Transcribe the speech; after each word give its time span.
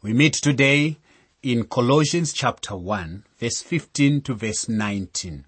We 0.00 0.12
meet 0.12 0.34
today 0.34 0.98
in 1.42 1.64
Colossians 1.64 2.32
chapter 2.32 2.76
1, 2.76 3.24
verse 3.36 3.60
15 3.62 4.20
to 4.20 4.34
verse 4.34 4.68
19. 4.68 5.44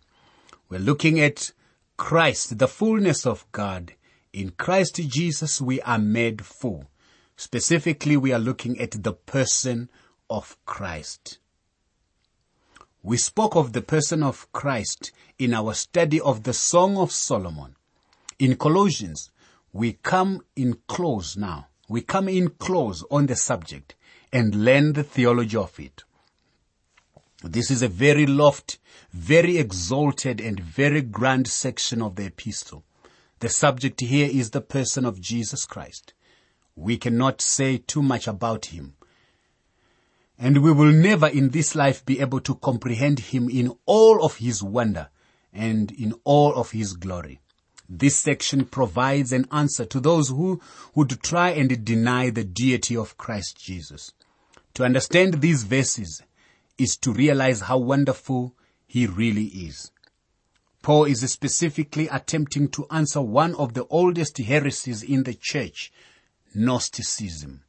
We're 0.69 0.81
looking 0.81 1.21
at 1.21 1.53
Christ, 1.97 2.59
the 2.59 2.67
fullness 2.67 3.25
of 3.25 3.47
God. 3.53 3.93
In 4.33 4.51
Christ 4.51 4.97
Jesus, 4.97 5.61
we 5.61 5.81
are 5.83 6.01
made 6.01 6.45
full. 6.45 6.87
Specifically, 7.37 8.17
we 8.17 8.33
are 8.33 8.41
looking 8.41 8.81
at 8.81 9.05
the 9.05 9.13
person 9.13 9.89
of 10.29 10.57
Christ. 10.67 11.39
We 13.05 13.19
spoke 13.19 13.55
of 13.55 13.73
the 13.73 13.83
person 13.83 14.21
of 14.21 14.51
Christ 14.51 15.13
in 15.39 15.55
our 15.55 15.75
study 15.75 16.21
of 16.21 16.43
the 16.43 16.55
Song 16.55 16.97
of 16.97 17.13
Solomon. 17.13 17.77
In 18.41 18.57
Colossians, 18.57 19.31
we 19.73 19.93
come 19.93 20.43
in 20.57 20.79
close 20.89 21.37
now. 21.37 21.69
We 21.89 22.01
come 22.01 22.29
in 22.29 22.49
close 22.49 23.05
on 23.13 23.27
the 23.27 23.37
subject 23.37 23.95
and 24.33 24.65
learn 24.65 24.93
the 24.93 25.03
theology 25.03 25.57
of 25.57 25.79
it. 25.79 26.05
This 27.43 27.71
is 27.71 27.83
a 27.83 27.89
very 27.89 28.27
lofty, 28.27 28.79
very 29.13 29.57
exalted 29.57 30.41
and 30.41 30.61
very 30.61 31.01
grand 31.01 31.49
section 31.49 32.03
of 32.03 32.17
the 32.17 32.27
epistle. 32.27 32.85
The 33.41 33.49
subject 33.49 34.01
here 34.01 34.29
is 34.31 34.51
the 34.51 34.61
person 34.61 35.07
of 35.07 35.21
Jesus 35.21 35.65
Christ. 35.65 36.13
We 36.77 36.99
cannot 36.99 37.41
say 37.41 37.79
too 37.79 38.03
much 38.03 38.29
about 38.29 38.67
him. 38.67 38.95
And 40.39 40.63
we 40.63 40.73
will 40.73 40.93
never 40.93 41.27
in 41.27 41.51
this 41.51 41.75
life 41.75 42.05
be 42.05 42.21
able 42.21 42.41
to 42.41 42.55
comprehend 42.55 43.21
him 43.21 43.49
in 43.49 43.75
all 43.87 44.23
of 44.25 44.37
his 44.37 44.63
wonder 44.63 45.09
and 45.53 45.91
in 45.93 46.15
all 46.25 46.55
of 46.55 46.71
his 46.71 46.93
glory. 46.93 47.41
This 47.89 48.17
section 48.17 48.67
provides 48.67 49.33
an 49.33 49.47
answer 49.51 49.85
to 49.87 50.01
those 50.01 50.29
who 50.29 50.61
would 50.95 51.23
try 51.23 51.51
and 51.51 51.85
deny 51.85 52.31
the 52.31 52.45
deity 52.45 52.97
of 52.97 53.19
Christ 53.19 53.59
Jesus. 53.59 54.13
To 54.75 54.85
understand 54.85 55.41
these 55.41 55.65
verses 55.65 56.23
is 56.79 56.97
to 56.99 57.13
realize 57.13 57.63
how 57.63 57.79
wonderful 57.79 58.55
he 58.87 59.07
really 59.07 59.47
is. 59.47 59.91
Paul 60.83 61.05
is 61.05 61.21
specifically 61.31 62.09
attempting 62.09 62.69
to 62.69 62.87
answer 62.91 63.21
one 63.21 63.55
of 63.57 63.75
the 63.75 63.87
oldest 63.89 64.39
heresies 64.39 65.03
in 65.03 65.25
the 65.25 65.35
church, 65.35 65.93
Gnosticism. 66.55 67.63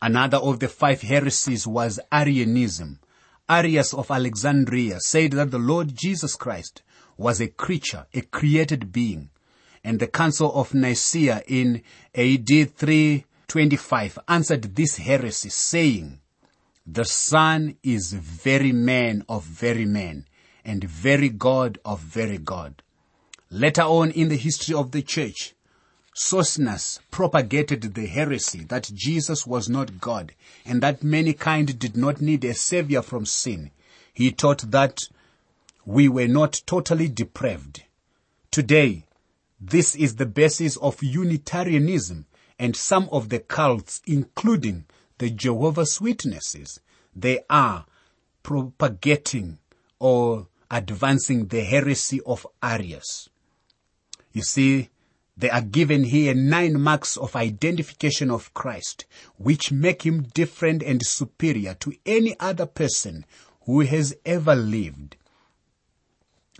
Another 0.00 0.36
of 0.36 0.60
the 0.60 0.68
five 0.68 1.02
heresies 1.02 1.66
was 1.66 1.98
Arianism. 2.12 3.00
Arius 3.48 3.94
of 3.94 4.10
Alexandria 4.10 5.00
said 5.00 5.32
that 5.32 5.50
the 5.50 5.58
Lord 5.58 5.96
Jesus 5.96 6.36
Christ 6.36 6.82
was 7.16 7.40
a 7.40 7.48
creature, 7.48 8.06
a 8.14 8.20
created 8.20 8.92
being. 8.92 9.30
And 9.82 9.98
the 9.98 10.06
Council 10.06 10.52
of 10.54 10.74
Nicaea 10.74 11.42
in 11.46 11.82
AD 12.14 12.70
325 13.48 14.18
answered 14.28 14.74
this 14.74 14.96
heresy 14.96 15.48
saying, 15.48 16.20
the 16.88 17.04
Son 17.04 17.76
is 17.82 18.12
very 18.12 18.70
man 18.70 19.24
of 19.28 19.42
very 19.42 19.84
man 19.84 20.24
and 20.64 20.84
very 20.84 21.28
God 21.28 21.80
of 21.84 22.00
very 22.00 22.38
God. 22.38 22.80
Later 23.50 23.82
on 23.82 24.12
in 24.12 24.28
the 24.28 24.36
history 24.36 24.74
of 24.74 24.92
the 24.92 25.02
church, 25.02 25.54
Socinus 26.14 27.00
propagated 27.10 27.94
the 27.94 28.06
heresy 28.06 28.60
that 28.64 28.90
Jesus 28.94 29.46
was 29.46 29.68
not 29.68 30.00
God 30.00 30.32
and 30.64 30.80
that 30.80 31.02
mankind 31.02 31.78
did 31.78 31.96
not 31.96 32.20
need 32.20 32.44
a 32.44 32.54
savior 32.54 33.02
from 33.02 33.26
sin. 33.26 33.72
He 34.14 34.30
taught 34.30 34.70
that 34.70 35.08
we 35.84 36.08
were 36.08 36.28
not 36.28 36.62
totally 36.66 37.08
depraved. 37.08 37.82
Today, 38.52 39.06
this 39.60 39.96
is 39.96 40.16
the 40.16 40.26
basis 40.26 40.76
of 40.76 41.02
Unitarianism 41.02 42.26
and 42.58 42.74
some 42.74 43.08
of 43.12 43.28
the 43.28 43.38
cults, 43.38 44.00
including 44.06 44.86
the 45.18 45.30
Jehovah's 45.30 46.00
Witnesses. 46.00 46.80
They 47.14 47.40
are 47.48 47.86
propagating 48.42 49.58
or 49.98 50.48
advancing 50.70 51.46
the 51.46 51.62
heresy 51.62 52.20
of 52.26 52.46
Arius. 52.62 53.28
You 54.32 54.42
see, 54.42 54.90
they 55.36 55.50
are 55.50 55.62
given 55.62 56.04
here 56.04 56.34
nine 56.34 56.80
marks 56.80 57.16
of 57.16 57.36
identification 57.36 58.30
of 58.30 58.54
Christ, 58.54 59.04
which 59.36 59.70
make 59.70 60.04
him 60.04 60.22
different 60.22 60.82
and 60.82 61.04
superior 61.04 61.74
to 61.74 61.94
any 62.06 62.38
other 62.40 62.66
person 62.66 63.26
who 63.62 63.80
has 63.80 64.16
ever 64.24 64.54
lived. 64.54 65.16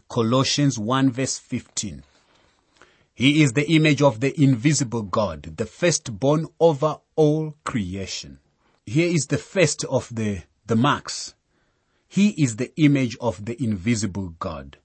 Colossians 0.08 0.78
1 0.78 1.10
verse 1.10 1.38
15. 1.38 2.02
He 3.16 3.42
is 3.42 3.54
the 3.54 3.66
image 3.70 4.02
of 4.02 4.20
the 4.20 4.38
invisible 4.38 5.00
God, 5.00 5.56
the 5.56 5.64
firstborn 5.64 6.48
over 6.60 6.98
all 7.14 7.54
creation. 7.64 8.40
Here 8.84 9.08
is 9.08 9.28
the 9.28 9.38
first 9.38 9.84
of 9.86 10.14
the, 10.14 10.42
the 10.66 10.76
marks. 10.76 11.34
He 12.06 12.28
is 12.32 12.56
the 12.56 12.78
image 12.78 13.16
of 13.18 13.46
the 13.46 13.56
invisible 13.60 14.34
God. 14.38 14.76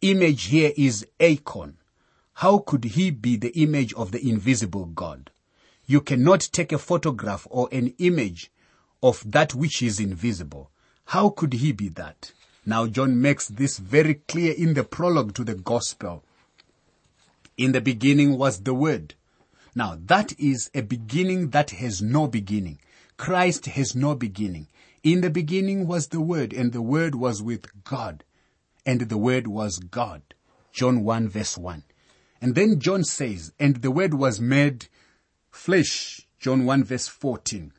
Image 0.00 0.44
here 0.44 0.72
is 0.78 1.06
icon. 1.20 1.76
How 2.32 2.56
could 2.56 2.84
he 2.84 3.10
be 3.10 3.36
the 3.36 3.52
image 3.52 3.92
of 3.92 4.12
the 4.12 4.26
invisible 4.26 4.86
God? 4.86 5.30
You 5.84 6.00
cannot 6.00 6.40
take 6.40 6.72
a 6.72 6.78
photograph 6.78 7.46
or 7.50 7.68
an 7.70 7.92
image 7.98 8.50
of 9.02 9.30
that 9.30 9.54
which 9.54 9.82
is 9.82 10.00
invisible. 10.00 10.70
How 11.04 11.28
could 11.28 11.52
he 11.52 11.72
be 11.72 11.90
that? 11.90 12.32
Now 12.64 12.86
John 12.86 13.20
makes 13.20 13.46
this 13.46 13.76
very 13.76 14.14
clear 14.14 14.54
in 14.54 14.72
the 14.72 14.84
prologue 14.84 15.34
to 15.34 15.44
the 15.44 15.54
gospel. 15.54 16.24
In 17.56 17.72
the 17.72 17.80
beginning 17.80 18.36
was 18.36 18.62
the 18.62 18.74
word. 18.74 19.14
Now 19.74 19.98
that 20.06 20.38
is 20.38 20.70
a 20.74 20.82
beginning 20.82 21.50
that 21.50 21.70
has 21.70 22.02
no 22.02 22.26
beginning. 22.26 22.78
Christ 23.16 23.66
has 23.66 23.94
no 23.94 24.14
beginning. 24.14 24.68
In 25.02 25.20
the 25.20 25.30
beginning 25.30 25.86
was 25.86 26.08
the 26.08 26.20
word 26.20 26.52
and 26.52 26.72
the 26.72 26.82
word 26.82 27.14
was 27.14 27.42
with 27.42 27.66
God 27.84 28.24
and 28.86 29.02
the 29.02 29.18
word 29.18 29.46
was 29.46 29.78
God. 29.78 30.22
John 30.72 31.04
1 31.04 31.28
verse 31.28 31.56
1. 31.56 31.84
And 32.40 32.54
then 32.54 32.80
John 32.80 33.04
says, 33.04 33.52
and 33.58 33.76
the 33.76 33.90
word 33.90 34.14
was 34.14 34.40
made 34.40 34.88
flesh. 35.50 36.26
John 36.38 36.64
1 36.64 36.84
verse 36.84 37.08
14. 37.08 37.72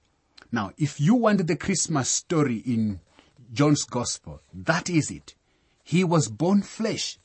Now, 0.52 0.72
if 0.78 1.00
you 1.00 1.16
want 1.16 1.46
the 1.46 1.56
Christmas 1.56 2.10
story 2.10 2.58
in 2.66 3.02
John's 3.52 3.84
gospel, 3.84 4.42
that 4.54 4.90
is 4.90 5.12
it. 5.12 5.36
He 5.84 6.04
was 6.04 6.30
born 6.30 6.62
flesh. 6.62 7.20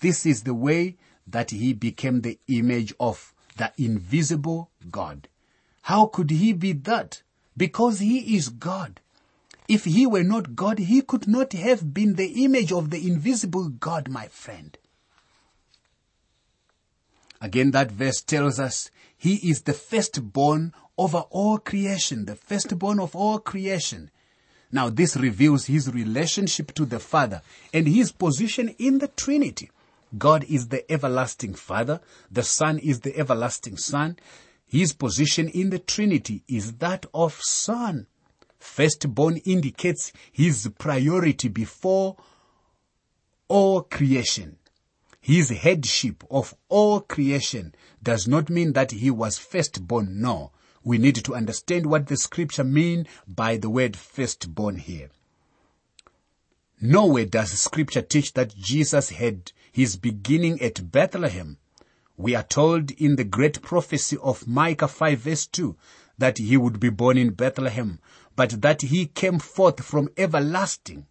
This 0.00 0.26
is 0.26 0.42
the 0.42 0.54
way 0.54 0.96
that 1.26 1.50
he 1.50 1.72
became 1.72 2.20
the 2.20 2.38
image 2.48 2.92
of 3.00 3.32
the 3.56 3.72
invisible 3.78 4.70
God. 4.90 5.28
How 5.82 6.06
could 6.06 6.30
he 6.30 6.52
be 6.52 6.72
that? 6.72 7.22
Because 7.56 8.00
he 8.00 8.36
is 8.36 8.48
God. 8.48 9.00
If 9.68 9.84
he 9.84 10.06
were 10.06 10.24
not 10.24 10.56
God, 10.56 10.78
he 10.78 11.00
could 11.00 11.26
not 11.26 11.52
have 11.52 11.94
been 11.94 12.14
the 12.14 12.44
image 12.44 12.72
of 12.72 12.90
the 12.90 13.06
invisible 13.06 13.68
God, 13.68 14.08
my 14.08 14.28
friend. 14.28 14.76
Again, 17.40 17.70
that 17.72 17.90
verse 17.90 18.20
tells 18.20 18.58
us 18.58 18.90
he 19.16 19.36
is 19.48 19.62
the 19.62 19.72
firstborn 19.72 20.72
over 20.96 21.18
all 21.30 21.58
creation, 21.58 22.26
the 22.26 22.36
firstborn 22.36 23.00
of 23.00 23.14
all 23.16 23.38
creation. 23.38 24.10
Now, 24.70 24.90
this 24.90 25.16
reveals 25.16 25.66
his 25.66 25.92
relationship 25.92 26.72
to 26.74 26.84
the 26.84 26.98
Father 26.98 27.42
and 27.72 27.86
his 27.86 28.12
position 28.12 28.74
in 28.78 28.98
the 28.98 29.08
Trinity. 29.08 29.70
God 30.16 30.44
is 30.44 30.68
the 30.68 30.90
everlasting 30.90 31.54
Father. 31.54 32.00
The 32.30 32.42
Son 32.42 32.78
is 32.78 33.00
the 33.00 33.16
everlasting 33.18 33.76
Son. 33.76 34.18
His 34.66 34.92
position 34.92 35.48
in 35.48 35.70
the 35.70 35.78
Trinity 35.78 36.42
is 36.48 36.74
that 36.74 37.06
of 37.14 37.40
Son. 37.42 38.06
Firstborn 38.58 39.38
indicates 39.38 40.12
his 40.32 40.70
priority 40.78 41.48
before 41.48 42.16
all 43.48 43.82
creation. 43.82 44.56
His 45.20 45.50
headship 45.50 46.24
of 46.30 46.54
all 46.68 47.00
creation 47.00 47.74
does 48.02 48.28
not 48.28 48.50
mean 48.50 48.72
that 48.74 48.90
he 48.90 49.10
was 49.10 49.38
firstborn. 49.38 50.20
No. 50.20 50.52
We 50.82 50.98
need 50.98 51.16
to 51.24 51.34
understand 51.34 51.86
what 51.86 52.06
the 52.06 52.16
scripture 52.16 52.64
mean 52.64 53.06
by 53.26 53.56
the 53.56 53.70
word 53.70 53.96
firstborn 53.96 54.76
here. 54.76 55.10
Nowhere 56.86 57.24
does 57.24 57.50
scripture 57.50 58.02
teach 58.02 58.34
that 58.34 58.54
Jesus 58.54 59.08
had 59.08 59.52
his 59.72 59.96
beginning 59.96 60.60
at 60.60 60.92
Bethlehem. 60.92 61.56
We 62.18 62.34
are 62.34 62.42
told 62.42 62.90
in 62.90 63.16
the 63.16 63.24
great 63.24 63.62
prophecy 63.62 64.18
of 64.22 64.46
Micah 64.46 64.88
5 64.88 65.18
verse 65.18 65.46
2 65.46 65.76
that 66.18 66.36
he 66.36 66.58
would 66.58 66.78
be 66.78 66.90
born 66.90 67.16
in 67.16 67.30
Bethlehem, 67.30 68.00
but 68.36 68.60
that 68.60 68.82
he 68.82 69.06
came 69.06 69.38
forth 69.38 69.82
from 69.82 70.10
everlasting. 70.18 71.06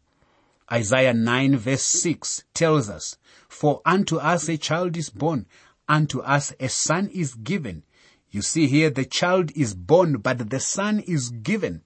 Isaiah 0.71 1.11
9 1.11 1.57
verse 1.57 1.81
6 1.81 2.43
tells 2.53 2.87
us, 2.87 3.17
For 3.49 3.81
unto 3.83 4.17
us 4.17 4.47
a 4.47 4.57
child 4.57 4.95
is 4.95 5.09
born, 5.09 5.47
unto 5.89 6.19
us 6.19 6.53
a 6.59 6.69
son 6.69 7.09
is 7.11 7.33
given. 7.33 7.81
You 8.29 8.43
see 8.43 8.67
here 8.67 8.91
the 8.91 9.05
child 9.05 9.51
is 9.55 9.73
born, 9.73 10.17
but 10.17 10.51
the 10.51 10.59
son 10.59 10.99
is 10.99 11.31
given. 11.31 11.81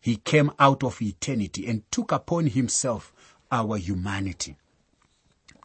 He 0.00 0.16
came 0.16 0.50
out 0.58 0.82
of 0.82 1.00
eternity 1.02 1.66
and 1.66 1.82
took 1.90 2.10
upon 2.10 2.46
himself 2.46 3.12
our 3.52 3.76
humanity. 3.76 4.56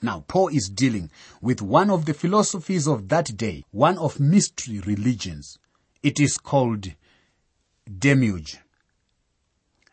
Now, 0.02 0.26
Paul 0.28 0.50
is 0.50 0.70
dealing 0.70 1.10
with 1.42 1.62
one 1.62 1.90
of 1.90 2.06
the 2.06 2.14
philosophies 2.14 2.88
of 2.88 3.08
that 3.10 3.38
day, 3.38 3.64
one 3.72 3.98
of 3.98 4.20
mystery 4.20 4.80
religions. 4.80 5.58
It 6.04 6.20
is 6.20 6.38
called 6.38 6.94
demiurge. 7.88 8.58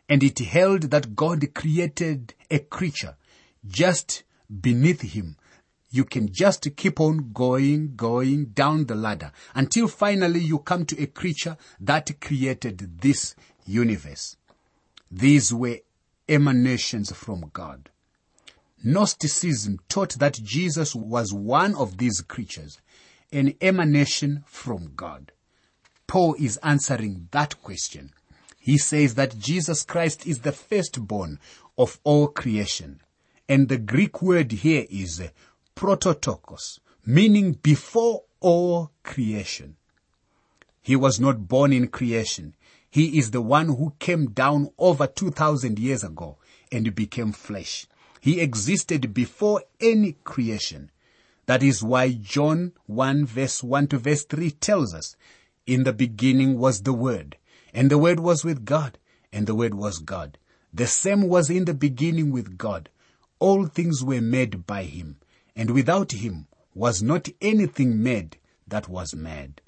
And 0.09 0.21
it 0.23 0.39
held 0.39 0.83
that 0.91 1.15
God 1.15 1.53
created 1.53 2.33
a 2.51 2.59
creature 2.59 3.15
just 3.65 4.23
beneath 4.61 5.01
him. 5.01 5.37
You 5.89 6.03
can 6.03 6.31
just 6.31 6.67
keep 6.75 6.99
on 6.99 7.31
going, 7.31 7.95
going 7.95 8.47
down 8.47 8.85
the 8.85 8.95
ladder 8.95 9.31
until 9.55 9.87
finally 9.87 10.41
you 10.41 10.59
come 10.59 10.85
to 10.87 11.01
a 11.01 11.07
creature 11.07 11.55
that 11.79 12.19
created 12.19 12.99
this 12.99 13.35
universe. 13.65 14.37
These 15.11 15.53
were 15.53 15.79
emanations 16.27 17.11
from 17.11 17.49
God. 17.53 17.89
Gnosticism 18.83 19.79
taught 19.87 20.19
that 20.19 20.39
Jesus 20.43 20.93
was 20.93 21.33
one 21.33 21.75
of 21.75 21.97
these 21.97 22.21
creatures, 22.21 22.81
an 23.31 23.53
emanation 23.61 24.43
from 24.45 24.91
God. 24.95 25.31
Paul 26.07 26.35
is 26.37 26.57
answering 26.57 27.29
that 27.31 27.61
question. 27.61 28.11
He 28.59 28.77
says 28.77 29.15
that 29.15 29.37
Jesus 29.37 29.83
Christ 29.83 30.27
is 30.27 30.39
the 30.39 30.51
firstborn 30.51 31.39
of 31.77 31.99
all 32.03 32.27
creation. 32.27 33.01
And 33.49 33.67
the 33.67 33.77
Greek 33.77 34.21
word 34.21 34.51
here 34.51 34.85
is 34.89 35.21
prototokos, 35.75 36.79
meaning 37.05 37.53
before 37.53 38.23
all 38.39 38.91
creation. 39.03 39.75
He 40.81 40.95
was 40.95 41.19
not 41.19 41.47
born 41.47 41.71
in 41.73 41.87
creation. 41.87 42.55
He 42.93 43.17
is 43.17 43.31
the 43.31 43.41
one 43.41 43.69
who 43.69 43.95
came 43.97 44.29
down 44.29 44.69
over 44.77 45.07
2000 45.07 45.79
years 45.79 46.03
ago 46.03 46.37
and 46.71 46.93
became 46.93 47.31
flesh. 47.31 47.87
He 48.21 48.39
existed 48.39 49.15
before 49.15 49.63
any 49.79 50.11
creation. 50.23 50.91
That 51.47 51.63
is 51.63 51.81
why 51.81 52.11
John 52.11 52.73
1 52.85 53.25
verse 53.25 53.63
1 53.63 53.87
to 53.87 53.97
verse 53.97 54.25
3 54.25 54.51
tells 54.51 54.93
us, 54.93 55.15
in 55.65 55.85
the 55.85 55.91
beginning 55.91 56.59
was 56.59 56.83
the 56.83 56.93
Word, 56.93 57.35
and 57.73 57.89
the 57.89 57.97
Word 57.97 58.19
was 58.19 58.45
with 58.45 58.63
God, 58.63 58.99
and 59.31 59.47
the 59.47 59.55
Word 59.55 59.73
was 59.73 59.97
God. 59.97 60.37
The 60.71 60.85
same 60.85 61.27
was 61.27 61.49
in 61.49 61.65
the 61.65 61.73
beginning 61.73 62.29
with 62.29 62.59
God. 62.59 62.89
All 63.39 63.65
things 63.65 64.03
were 64.03 64.21
made 64.21 64.67
by 64.67 64.83
Him, 64.83 65.17
and 65.55 65.71
without 65.71 66.11
Him 66.11 66.45
was 66.75 67.01
not 67.01 67.27
anything 67.41 68.03
made 68.03 68.37
that 68.67 68.87
was 68.87 69.15
made. 69.15 69.61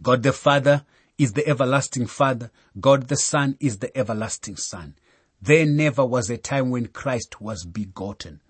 God 0.00 0.22
the 0.22 0.32
Father 0.32 0.86
is 1.22 1.34
the 1.34 1.46
everlasting 1.46 2.06
Father. 2.06 2.50
God 2.80 3.08
the 3.08 3.16
Son 3.16 3.56
is 3.60 3.78
the 3.78 3.96
everlasting 3.96 4.56
Son. 4.56 4.96
There 5.40 5.66
never 5.66 6.04
was 6.04 6.28
a 6.30 6.36
time 6.36 6.70
when 6.70 6.86
Christ 6.86 7.40
was 7.40 7.64
begotten. 7.64 8.40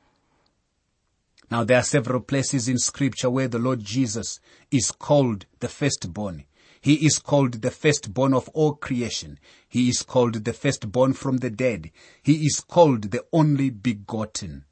Now 1.50 1.64
there 1.64 1.78
are 1.78 1.82
several 1.82 2.20
places 2.20 2.69
in 2.69 2.78
scripture 2.78 3.28
where 3.28 3.48
the 3.48 3.58
Lord 3.58 3.80
Jesus 3.80 4.40
is 4.70 4.90
called 4.90 5.44
the 5.60 5.69
firstborn. 5.69 6.44
He 6.80 6.94
is 7.06 7.19
called 7.19 7.60
the 7.60 7.70
firstborn 7.70 8.32
of 8.32 8.48
all 8.54 8.75
creation. 8.75 9.38
He 9.68 9.90
is 9.90 10.02
called 10.02 10.44
the 10.44 10.52
firstborn 10.54 11.12
from 11.12 11.38
the 11.38 11.50
dead. 11.50 11.90
He 12.22 12.46
is 12.46 12.60
called 12.60 13.10
the 13.10 13.25
only 13.32 13.68
begotten. 13.68 14.64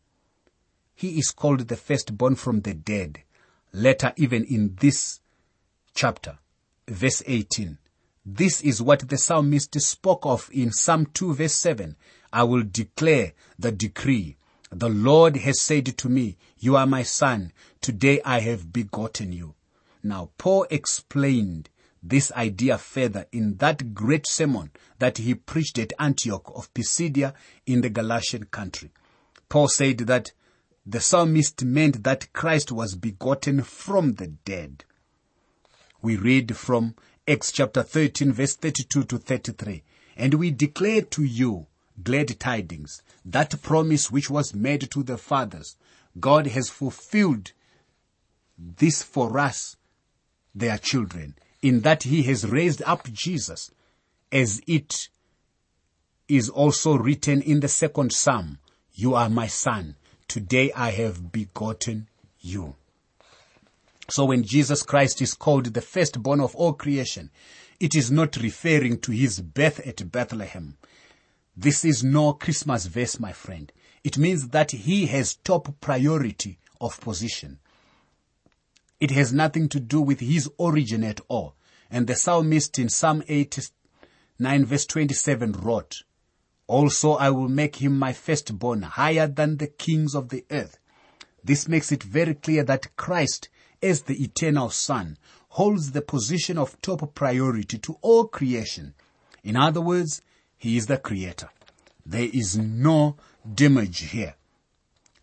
He 0.94 1.18
is 1.18 1.30
called 1.32 1.68
the 1.68 1.76
firstborn 1.76 2.36
from 2.36 2.62
the 2.62 2.74
dead. 2.74 3.24
Later, 3.72 4.12
even 4.16 4.44
in 4.44 4.76
this 4.80 5.20
chapter, 5.94 6.38
verse 6.88 7.22
18, 7.26 7.78
this 8.36 8.60
is 8.60 8.80
what 8.80 9.08
the 9.08 9.18
psalmist 9.18 9.80
spoke 9.80 10.24
of 10.24 10.48
in 10.52 10.70
Psalm 10.70 11.06
2 11.14 11.34
verse 11.34 11.54
7. 11.54 11.96
I 12.32 12.44
will 12.44 12.62
declare 12.62 13.32
the 13.58 13.72
decree. 13.72 14.36
The 14.70 14.88
Lord 14.88 15.36
has 15.38 15.60
said 15.60 15.98
to 15.98 16.08
me, 16.08 16.36
you 16.58 16.76
are 16.76 16.86
my 16.86 17.02
son. 17.02 17.52
Today 17.80 18.20
I 18.24 18.38
have 18.40 18.72
begotten 18.72 19.32
you. 19.32 19.54
Now 20.04 20.30
Paul 20.38 20.66
explained 20.70 21.70
this 22.02 22.30
idea 22.32 22.78
further 22.78 23.26
in 23.32 23.56
that 23.56 23.94
great 23.94 24.28
sermon 24.28 24.70
that 25.00 25.18
he 25.18 25.34
preached 25.34 25.78
at 25.78 25.92
Antioch 25.98 26.52
of 26.54 26.72
Pisidia 26.72 27.34
in 27.66 27.80
the 27.80 27.90
Galatian 27.90 28.44
country. 28.44 28.92
Paul 29.48 29.66
said 29.66 29.98
that 29.98 30.30
the 30.86 31.00
psalmist 31.00 31.64
meant 31.64 32.04
that 32.04 32.32
Christ 32.32 32.70
was 32.70 32.94
begotten 32.94 33.62
from 33.62 34.14
the 34.14 34.28
dead. 34.28 34.84
We 36.00 36.16
read 36.16 36.56
from 36.56 36.94
Acts 37.30 37.52
chapter 37.52 37.84
13 37.84 38.32
verse 38.32 38.56
32 38.56 39.04
to 39.04 39.18
33. 39.18 39.84
And 40.16 40.34
we 40.34 40.50
declare 40.50 41.02
to 41.02 41.22
you 41.22 41.68
glad 42.02 42.40
tidings, 42.40 43.02
that 43.24 43.62
promise 43.62 44.10
which 44.10 44.28
was 44.28 44.52
made 44.52 44.90
to 44.90 45.02
the 45.04 45.16
fathers. 45.16 45.76
God 46.18 46.48
has 46.48 46.68
fulfilled 46.68 47.52
this 48.58 49.02
for 49.02 49.38
us, 49.38 49.76
their 50.54 50.76
children, 50.78 51.36
in 51.62 51.82
that 51.82 52.02
he 52.04 52.24
has 52.24 52.48
raised 52.48 52.82
up 52.82 53.08
Jesus 53.12 53.70
as 54.32 54.60
it 54.66 55.08
is 56.28 56.48
also 56.48 56.96
written 56.96 57.42
in 57.42 57.60
the 57.60 57.68
second 57.68 58.12
psalm. 58.12 58.58
You 58.92 59.14
are 59.14 59.30
my 59.30 59.46
son. 59.46 59.94
Today 60.26 60.72
I 60.72 60.90
have 60.90 61.30
begotten 61.30 62.08
you. 62.40 62.74
So 64.10 64.24
when 64.24 64.42
Jesus 64.42 64.82
Christ 64.82 65.22
is 65.22 65.34
called 65.34 65.66
the 65.66 65.80
firstborn 65.80 66.40
of 66.40 66.56
all 66.56 66.72
creation, 66.72 67.30
it 67.78 67.94
is 67.94 68.10
not 68.10 68.36
referring 68.36 68.98
to 69.02 69.12
his 69.12 69.40
birth 69.40 69.78
at 69.86 70.10
Bethlehem. 70.10 70.76
This 71.56 71.84
is 71.84 72.02
no 72.02 72.32
Christmas 72.32 72.86
verse, 72.86 73.20
my 73.20 73.32
friend. 73.32 73.72
It 74.02 74.18
means 74.18 74.48
that 74.48 74.72
he 74.72 75.06
has 75.06 75.36
top 75.36 75.80
priority 75.80 76.58
of 76.80 77.00
position. 77.00 77.60
It 78.98 79.12
has 79.12 79.32
nothing 79.32 79.68
to 79.68 79.78
do 79.78 80.00
with 80.00 80.18
his 80.18 80.50
origin 80.58 81.04
at 81.04 81.20
all. 81.28 81.54
And 81.88 82.06
the 82.06 82.16
psalmist 82.16 82.80
in 82.80 82.88
Psalm 82.88 83.22
89 83.28 84.64
verse 84.64 84.86
27 84.86 85.52
wrote, 85.52 86.02
Also 86.66 87.12
I 87.12 87.30
will 87.30 87.48
make 87.48 87.76
him 87.76 87.96
my 87.96 88.12
firstborn 88.12 88.82
higher 88.82 89.28
than 89.28 89.58
the 89.58 89.68
kings 89.68 90.16
of 90.16 90.30
the 90.30 90.44
earth. 90.50 90.78
This 91.44 91.68
makes 91.68 91.92
it 91.92 92.02
very 92.02 92.34
clear 92.34 92.64
that 92.64 92.96
Christ 92.96 93.48
as 93.82 94.02
the 94.02 94.22
eternal 94.22 94.70
Son, 94.70 95.16
holds 95.50 95.92
the 95.92 96.02
position 96.02 96.58
of 96.58 96.80
top 96.80 97.14
priority 97.14 97.78
to 97.78 97.96
all 98.02 98.26
creation. 98.26 98.94
In 99.42 99.56
other 99.56 99.80
words, 99.80 100.22
He 100.56 100.76
is 100.76 100.86
the 100.86 100.98
Creator. 100.98 101.50
There 102.04 102.28
is 102.32 102.56
no 102.56 103.16
demiurge 103.52 104.10
here. 104.10 104.34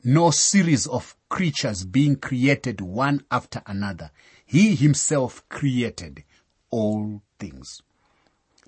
No 0.03 0.31
series 0.31 0.87
of 0.87 1.15
creatures 1.29 1.83
being 1.83 2.15
created 2.15 2.81
one 2.81 3.23
after 3.31 3.61
another. 3.65 4.11
He 4.45 4.75
Himself 4.75 5.47
created 5.49 6.23
all 6.69 7.21
things. 7.39 7.81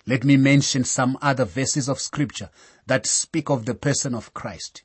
Let 0.05 0.23
me 0.23 0.37
mention 0.37 0.85
some 0.85 1.17
other 1.21 1.45
verses 1.45 1.87
of 1.87 1.99
scripture 1.99 2.49
that 2.87 3.05
speak 3.05 3.49
of 3.49 3.65
the 3.65 3.75
person 3.75 4.15
of 4.15 4.33
Christ. 4.33 4.83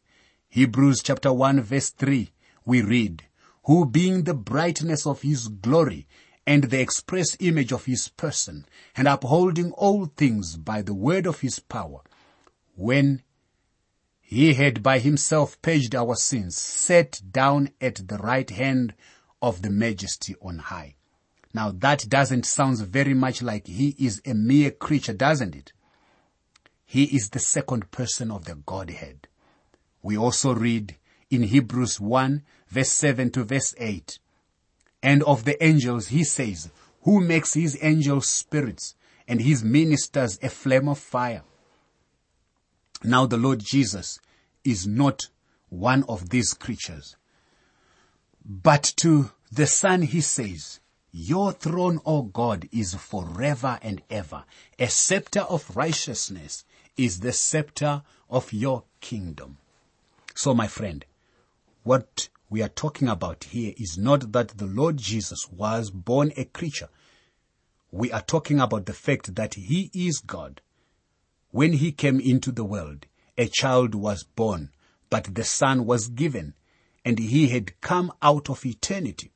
Hebrews 0.49 1.03
chapter 1.03 1.33
1 1.33 1.63
verse 1.63 1.91
3, 1.91 2.31
we 2.65 2.83
read, 2.83 3.25
who 3.65 3.87
being 3.87 4.25
the 4.25 4.35
brightness 4.35 5.07
of 5.07 5.23
his 5.23 5.49
glory 5.49 6.07
and 6.47 6.65
the 6.65 6.81
express 6.81 7.37
image 7.41 7.73
of 7.73 7.87
his 7.87 8.09
person, 8.09 8.67
and 8.97 9.09
upholding 9.09 9.73
all 9.73 10.07
things 10.07 10.57
by 10.57 10.83
the 10.83 10.93
word 10.93 11.27
of 11.27 11.41
his 11.41 11.59
power, 11.59 12.01
when 12.75 13.23
he 14.21 14.55
had 14.55 14.83
by 14.83 14.99
himself 14.99 15.61
purged 15.63 15.95
our 15.95 16.15
sins, 16.15 16.57
sat 16.57 17.21
down 17.31 17.71
at 17.81 18.07
the 18.09 18.19
right 18.19 18.51
hand 18.51 18.95
of 19.41 19.63
the 19.63 19.71
majesty 19.71 20.35
on 20.43 20.59
high. 20.59 20.97
Now 21.55 21.71
that 21.71 22.09
doesn't 22.09 22.45
sound 22.45 22.79
very 22.79 23.15
much 23.15 23.41
like 23.41 23.67
he 23.67 23.95
is 23.99 24.21
a 24.27 24.35
mere 24.35 24.73
creature, 24.73 25.13
doesn't 25.15 25.55
it? 25.55 25.73
He 26.85 27.05
is 27.05 27.31
the 27.31 27.39
second 27.39 27.91
person 27.91 28.31
of 28.31 28.45
the 28.45 28.57
Godhead. 28.57 29.29
We 30.03 30.19
also 30.19 30.55
read 30.55 30.97
in 31.31 31.45
Hebrews 31.45 32.01
1 32.01 32.43
verse 32.75 32.91
7 32.91 33.31
to 33.31 33.45
verse 33.45 33.75
8. 33.79 34.19
And 35.03 35.23
of 35.23 35.45
the 35.45 35.63
angels 35.65 36.09
he 36.09 36.25
says, 36.25 36.71
who 37.03 37.21
makes 37.21 37.55
his 37.55 37.79
angels 37.81 38.27
spirits 38.27 38.97
and 39.29 39.41
his 39.41 39.63
ministers 39.63 40.39
a 40.43 40.49
flame 40.49 40.89
of 40.89 40.99
fire. 40.99 41.43
Now 43.05 43.27
the 43.27 43.37
Lord 43.37 43.61
Jesus 43.61 44.19
is 44.65 44.87
not 44.87 45.29
one 45.69 46.05
of 46.09 46.31
these 46.31 46.53
creatures. 46.53 47.17
But 48.45 48.93
to 48.97 49.31
the 49.53 49.67
Son 49.67 50.03
he 50.03 50.21
says, 50.21 50.81
your 51.13 51.53
throne, 51.53 52.01
O 52.05 52.23
God, 52.23 52.69
is 52.73 52.95
forever 52.95 53.79
and 53.83 54.03
ever. 54.11 54.43
A 54.81 54.89
scepter 54.89 55.43
of 55.43 55.77
righteousness 55.77 56.65
is 56.97 57.21
the 57.21 57.33
scepter 57.33 58.03
of 58.29 58.53
your 58.53 58.83
kingdom. 59.01 59.59
So 60.35 60.55
my 60.55 60.67
friend, 60.67 61.05
what 61.85 62.29
we 62.55 62.63
are 62.63 62.69
talking 62.69 63.09
about 63.09 63.43
here 63.43 63.75
is 63.79 63.99
not 63.99 64.31
that 64.31 64.59
the 64.59 64.65
Lord 64.65 64.97
Jesus 64.97 65.49
was 65.51 65.91
born 65.91 66.33
a 66.37 66.45
creature. 66.45 66.89
We 67.91 68.13
are 68.13 68.23
talking 68.23 68.61
about 68.61 68.87
the 68.87 68.93
fact 68.93 69.35
that 69.35 69.55
he 69.55 69.91
is 69.93 70.21
God. 70.21 70.61
When 71.51 71.73
he 71.73 71.91
came 71.91 72.21
into 72.21 72.53
the 72.53 72.63
world, 72.63 73.07
a 73.37 73.49
child 73.49 73.97
was 73.97 74.23
born, 74.23 74.71
but 75.11 75.35
the 75.35 75.43
son 75.43 75.85
was 75.85 76.07
given, 76.07 76.55
and 77.05 77.19
he 77.19 77.49
had 77.49 77.81
come 77.81 78.13
out 78.23 78.49
of 78.49 78.65
eternity. 78.65 79.33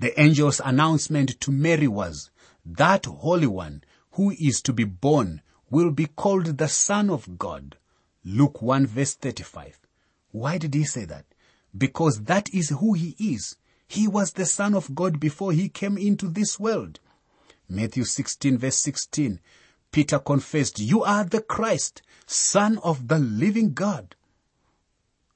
The 0.00 0.18
angel's 0.18 0.60
announcement 0.64 1.40
to 1.42 1.52
Mary 1.52 1.86
was, 1.86 2.32
that 2.66 3.06
Holy 3.06 3.46
One 3.46 3.84
who 4.14 4.32
is 4.32 4.60
to 4.62 4.72
be 4.72 4.82
born 4.82 5.42
will 5.70 5.92
be 5.92 6.06
called 6.06 6.58
the 6.58 6.66
Son 6.66 7.08
of 7.08 7.38
God. 7.38 7.76
Luke 8.24 8.60
1 8.60 8.88
verse 8.88 9.14
35. 9.14 9.78
Why 10.32 10.58
did 10.58 10.74
he 10.74 10.82
say 10.82 11.04
that? 11.04 11.26
Because 11.76 12.24
that 12.24 12.52
is 12.52 12.70
who 12.70 12.94
he 12.94 13.16
is. 13.18 13.56
He 13.88 14.08
was 14.08 14.32
the 14.32 14.46
Son 14.46 14.74
of 14.74 14.94
God 14.94 15.20
before 15.20 15.52
he 15.52 15.68
came 15.68 15.98
into 15.98 16.28
this 16.28 16.58
world. 16.58 17.00
Matthew 17.68 18.04
16 18.04 18.58
verse 18.58 18.76
16. 18.76 19.40
Peter 19.90 20.18
confessed, 20.18 20.78
You 20.78 21.02
are 21.02 21.24
the 21.24 21.42
Christ, 21.42 22.02
Son 22.26 22.78
of 22.78 23.08
the 23.08 23.18
living 23.18 23.74
God. 23.74 24.14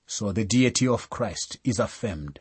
So 0.06 0.32
the 0.32 0.44
deity 0.44 0.88
of 0.88 1.10
Christ 1.10 1.58
is 1.64 1.78
affirmed. 1.78 2.40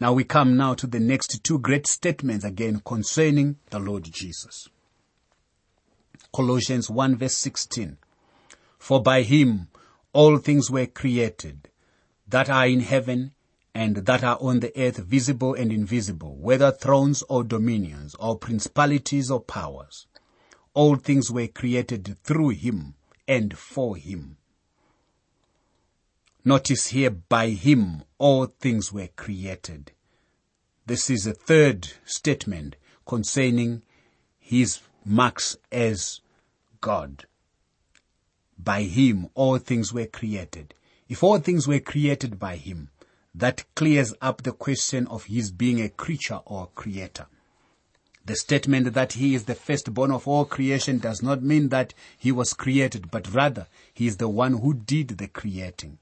Now 0.00 0.12
we 0.12 0.24
come 0.24 0.56
now 0.56 0.74
to 0.74 0.86
the 0.86 1.00
next 1.00 1.44
two 1.44 1.58
great 1.58 1.86
statements 1.86 2.44
again 2.44 2.82
concerning 2.84 3.56
the 3.70 3.78
Lord 3.78 4.04
Jesus. 4.04 4.68
Colossians 6.34 6.90
1 6.90 7.16
verse 7.16 7.36
16. 7.36 7.96
For 8.78 9.02
by 9.02 9.22
him 9.22 9.68
all 10.12 10.38
things 10.38 10.70
were 10.70 10.86
created 10.86 11.68
that 12.34 12.50
are 12.50 12.66
in 12.66 12.80
heaven 12.80 13.30
and 13.76 13.94
that 13.94 14.24
are 14.24 14.38
on 14.40 14.58
the 14.58 14.76
earth, 14.76 14.96
visible 14.96 15.54
and 15.54 15.70
invisible, 15.70 16.34
whether 16.34 16.72
thrones 16.72 17.22
or 17.28 17.44
dominions 17.44 18.16
or 18.16 18.36
principalities 18.36 19.30
or 19.30 19.38
powers. 19.38 20.08
All 20.72 20.96
things 20.96 21.30
were 21.30 21.46
created 21.46 22.18
through 22.24 22.48
him 22.48 22.94
and 23.28 23.56
for 23.56 23.96
him. 23.96 24.36
Notice 26.44 26.88
here, 26.88 27.10
by 27.10 27.50
him 27.50 28.02
all 28.18 28.46
things 28.46 28.92
were 28.92 29.10
created. 29.14 29.92
This 30.86 31.10
is 31.10 31.28
a 31.28 31.34
third 31.34 31.92
statement 32.04 32.74
concerning 33.06 33.82
his 34.40 34.80
marks 35.04 35.56
as 35.70 36.20
God. 36.80 37.26
By 38.58 38.82
him 38.82 39.28
all 39.34 39.58
things 39.58 39.92
were 39.92 40.06
created. 40.06 40.74
If 41.08 41.22
all 41.22 41.38
things 41.38 41.68
were 41.68 41.80
created 41.80 42.38
by 42.38 42.56
him, 42.56 42.88
that 43.34 43.64
clears 43.74 44.14
up 44.22 44.42
the 44.42 44.52
question 44.52 45.06
of 45.08 45.24
his 45.24 45.50
being 45.50 45.80
a 45.80 45.88
creature 45.88 46.40
or 46.46 46.64
a 46.64 46.78
creator. 46.78 47.26
The 48.26 48.36
statement 48.36 48.94
that 48.94 49.14
he 49.14 49.34
is 49.34 49.44
the 49.44 49.54
firstborn 49.54 50.10
of 50.10 50.26
all 50.26 50.46
creation 50.46 50.98
does 50.98 51.22
not 51.22 51.42
mean 51.42 51.68
that 51.68 51.92
he 52.16 52.32
was 52.32 52.54
created, 52.54 53.10
but 53.10 53.34
rather 53.34 53.66
he 53.92 54.06
is 54.06 54.16
the 54.16 54.28
one 54.28 54.54
who 54.54 54.72
did 54.72 55.08
the 55.08 55.28
creating. 55.28 55.98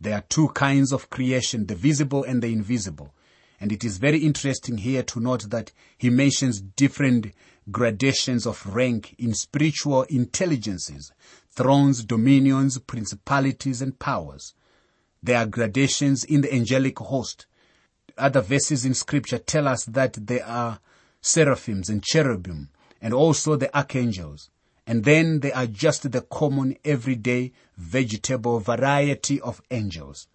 There 0.00 0.14
are 0.14 0.24
two 0.28 0.48
kinds 0.50 0.92
of 0.92 1.10
creation, 1.10 1.66
the 1.66 1.74
visible 1.74 2.22
and 2.22 2.42
the 2.42 2.52
invisible. 2.52 3.12
And 3.60 3.72
it 3.72 3.84
is 3.84 3.98
very 3.98 4.18
interesting 4.18 4.78
here 4.78 5.02
to 5.04 5.20
note 5.20 5.50
that 5.50 5.72
he 5.98 6.10
mentions 6.10 6.60
different 6.60 7.32
gradations 7.70 8.46
of 8.46 8.64
rank 8.66 9.14
in 9.18 9.34
spiritual 9.34 10.02
intelligences, 10.04 11.12
thrones, 11.54 12.04
dominions, 12.04 12.78
principalities, 12.78 13.82
and 13.82 13.98
powers. 13.98 14.54
There 15.22 15.38
are 15.38 15.46
gradations 15.46 16.24
in 16.24 16.40
the 16.40 16.52
angelic 16.52 16.98
host. 16.98 17.46
Other 18.18 18.40
verses 18.40 18.84
in 18.84 18.94
scripture 18.94 19.38
tell 19.38 19.68
us 19.68 19.84
that 19.84 20.14
there 20.14 20.44
are 20.46 20.80
seraphims 21.20 21.88
and 21.88 22.02
cherubim 22.02 22.70
and 23.00 23.14
also 23.14 23.56
the 23.56 23.74
archangels. 23.76 24.50
And 24.86 25.04
then 25.04 25.40
there 25.40 25.56
are 25.56 25.66
just 25.66 26.10
the 26.10 26.22
common 26.22 26.76
everyday 26.84 27.52
vegetable 27.76 28.58
variety 28.58 29.40
of 29.40 29.62
angels. 29.70 30.26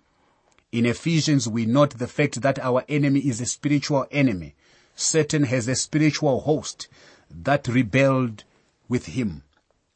In 0.72 0.86
Ephesians, 0.86 1.48
we 1.48 1.66
note 1.66 1.98
the 1.98 2.08
fact 2.08 2.42
that 2.42 2.60
our 2.60 2.84
enemy 2.88 3.22
is 3.22 3.42
a 3.42 3.46
spiritual 3.46 4.06
enemy. 4.12 4.56
Satan 4.96 5.44
has 5.44 5.68
a 5.68 5.76
spiritual 5.76 6.42
host 6.42 6.88
that 7.30 7.68
rebelled 7.68 8.44
with 8.88 9.08
him. 9.08 9.44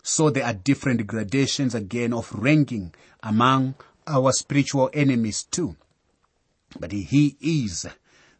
So 0.04 0.30
there 0.30 0.46
are 0.46 0.54
different 0.54 1.06
gradations 1.08 1.76
again 1.76 2.14
of 2.14 2.32
ranking 2.34 2.94
among 3.22 3.76
our 4.08 4.32
spiritual 4.32 4.90
enemies 4.94 5.44
too. 5.44 5.76
But 6.80 6.92
he 6.92 7.38
is 7.40 7.86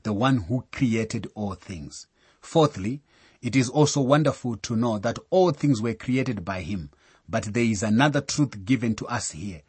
the 0.04 0.14
one 0.14 0.38
who 0.38 0.66
created 0.72 1.30
all 1.36 1.54
things. 1.54 2.08
Fourthly, 2.40 3.02
it 3.42 3.56
is 3.56 3.70
also 3.70 4.02
wonderful 4.02 4.58
to 4.58 4.76
know 4.76 4.98
that 5.00 5.20
all 5.30 5.52
things 5.52 5.82
were 5.82 5.94
created 5.94 6.44
by 6.44 6.62
him. 6.62 6.90
But 7.30 7.54
there 7.54 7.64
is 7.64 7.84
another 7.84 8.22
truth 8.22 8.66
given 8.66 8.96
to 8.96 9.08
us 9.08 9.32
here 9.32 9.62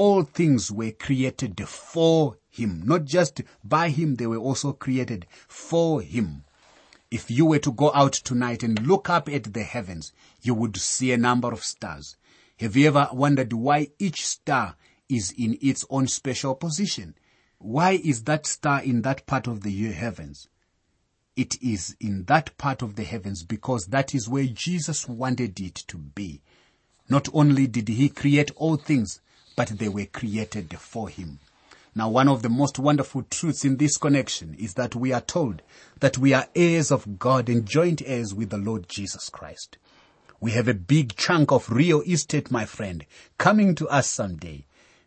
all 0.00 0.22
things 0.22 0.70
were 0.72 0.92
created 0.92 1.68
for 1.68 2.38
him. 2.48 2.82
Not 2.86 3.04
just 3.04 3.42
by 3.62 3.90
him, 3.90 4.14
they 4.14 4.26
were 4.26 4.38
also 4.38 4.72
created 4.72 5.26
for 5.46 6.00
him. 6.00 6.44
If 7.10 7.28
you 7.28 7.44
were 7.44 7.58
to 7.58 7.72
go 7.72 7.90
out 7.92 8.12
tonight 8.12 8.62
and 8.62 8.86
look 8.86 9.10
up 9.10 9.28
at 9.28 9.52
the 9.52 9.64
heavens, 9.64 10.12
you 10.42 10.54
would 10.54 10.76
see 10.76 11.10
a 11.10 11.16
number 11.16 11.52
of 11.52 11.64
stars. 11.64 12.16
Have 12.60 12.76
you 12.76 12.86
ever 12.86 13.08
wondered 13.12 13.52
why 13.52 13.88
each 13.98 14.24
star 14.24 14.76
is 15.08 15.32
in 15.32 15.58
its 15.60 15.84
own 15.90 16.06
special 16.06 16.54
position? 16.54 17.16
Why 17.58 17.92
is 17.92 18.24
that 18.24 18.46
star 18.46 18.82
in 18.82 19.02
that 19.02 19.26
part 19.26 19.48
of 19.48 19.62
the 19.62 19.92
heavens? 19.92 20.48
It 21.34 21.60
is 21.60 21.96
in 21.98 22.24
that 22.24 22.56
part 22.58 22.80
of 22.80 22.94
the 22.94 23.04
heavens 23.04 23.42
because 23.42 23.86
that 23.86 24.14
is 24.14 24.28
where 24.28 24.46
Jesus 24.46 25.08
wanted 25.08 25.58
it 25.58 25.74
to 25.88 25.98
be. 25.98 26.42
Not 27.08 27.28
only 27.32 27.66
did 27.66 27.88
he 27.88 28.08
create 28.08 28.52
all 28.54 28.76
things, 28.76 29.20
but 29.56 29.68
they 29.68 29.88
were 29.88 30.06
created 30.06 30.78
for 30.78 31.08
him. 31.08 31.40
Now, 31.94 32.08
one 32.08 32.28
of 32.28 32.42
the 32.42 32.48
most 32.48 32.78
wonderful 32.78 33.22
truths 33.24 33.64
in 33.64 33.76
this 33.76 33.96
connection 33.96 34.54
is 34.54 34.74
that 34.74 34.94
we 34.94 35.12
are 35.12 35.20
told 35.20 35.62
that 35.98 36.18
we 36.18 36.32
are 36.32 36.46
heirs 36.54 36.92
of 36.92 37.18
God 37.18 37.48
and 37.48 37.66
joint 37.66 38.00
heirs 38.06 38.32
with 38.32 38.50
the 38.50 38.58
Lord 38.58 38.88
Jesus 38.88 39.28
Christ. 39.28 39.76
We 40.40 40.52
have 40.52 40.68
a 40.68 40.74
big 40.74 41.16
chunk 41.16 41.50
of 41.50 41.70
real 41.70 42.00
estate, 42.02 42.50
my 42.50 42.64
friend, 42.64 43.04
coming 43.38 43.74
to 43.74 43.88
us 43.88 44.08
someday. 44.08 44.66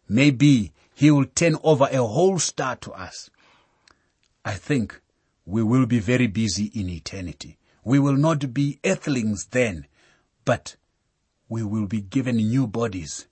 Maybe 0.09 0.73
he 0.93 1.09
will 1.09 1.25
turn 1.25 1.57
over 1.63 1.87
a 1.89 2.05
whole 2.05 2.37
star 2.37 2.75
to 2.77 2.91
us. 2.91 3.29
I 4.43 4.55
think 4.55 5.01
we 5.45 5.63
will 5.63 5.85
be 5.85 5.99
very 5.99 6.27
busy 6.27 6.65
in 6.65 6.89
eternity. 6.89 7.57
We 7.83 7.97
will 7.97 8.17
not 8.17 8.53
be 8.53 8.79
earthlings 8.83 9.45
then, 9.51 9.87
but 10.45 10.75
we 11.47 11.63
will 11.63 11.87
be 11.87 12.01
given 12.01 12.35
new 12.35 12.67
bodies 12.67 13.27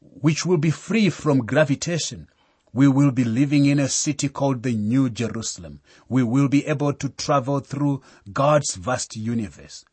which 0.00 0.46
will 0.46 0.58
be 0.58 0.70
free 0.70 1.10
from 1.10 1.44
gravitation. 1.44 2.28
We 2.76 2.88
will 2.88 3.10
be 3.10 3.24
living 3.24 3.64
in 3.64 3.78
a 3.78 3.88
city 3.88 4.28
called 4.28 4.62
the 4.62 4.74
New 4.74 5.08
Jerusalem. 5.08 5.80
We 6.10 6.22
will 6.22 6.46
be 6.46 6.66
able 6.66 6.92
to 6.92 7.08
travel 7.08 7.60
through 7.60 8.02
God's 8.30 8.74
vast 8.74 9.16
universe. 9.16 9.86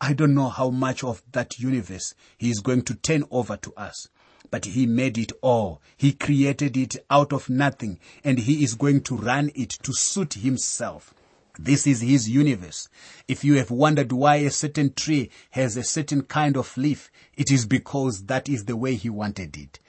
I 0.00 0.12
don't 0.12 0.34
know 0.34 0.48
how 0.48 0.70
much 0.70 1.02
of 1.02 1.24
that 1.32 1.58
universe 1.58 2.14
He 2.38 2.48
is 2.48 2.60
going 2.60 2.82
to 2.82 2.94
turn 2.94 3.24
over 3.32 3.56
to 3.56 3.72
us. 3.76 4.06
But 4.48 4.66
He 4.66 4.86
made 4.86 5.18
it 5.18 5.32
all. 5.42 5.82
He 5.96 6.12
created 6.12 6.76
it 6.76 7.04
out 7.10 7.32
of 7.32 7.50
nothing 7.50 7.98
and 8.22 8.38
He 8.38 8.62
is 8.62 8.74
going 8.74 9.00
to 9.00 9.16
run 9.16 9.50
it 9.56 9.70
to 9.82 9.92
suit 9.92 10.34
Himself. 10.34 11.12
This 11.58 11.84
is 11.84 12.00
his 12.00 12.28
universe. 12.28 12.88
If 13.26 13.44
you 13.44 13.54
have 13.54 13.72
wondered 13.72 14.12
why 14.12 14.36
a 14.36 14.50
certain 14.50 14.94
tree 14.94 15.30
has 15.50 15.76
a 15.76 15.82
certain 15.82 16.22
kind 16.22 16.56
of 16.56 16.74
leaf, 16.76 17.10
it 17.36 17.50
is 17.50 17.66
because 17.66 18.22
that 18.26 18.48
is 18.48 18.64
the 18.64 18.76
way 18.76 18.94
he 18.94 19.10
wanted 19.10 19.56
it. 19.56 19.80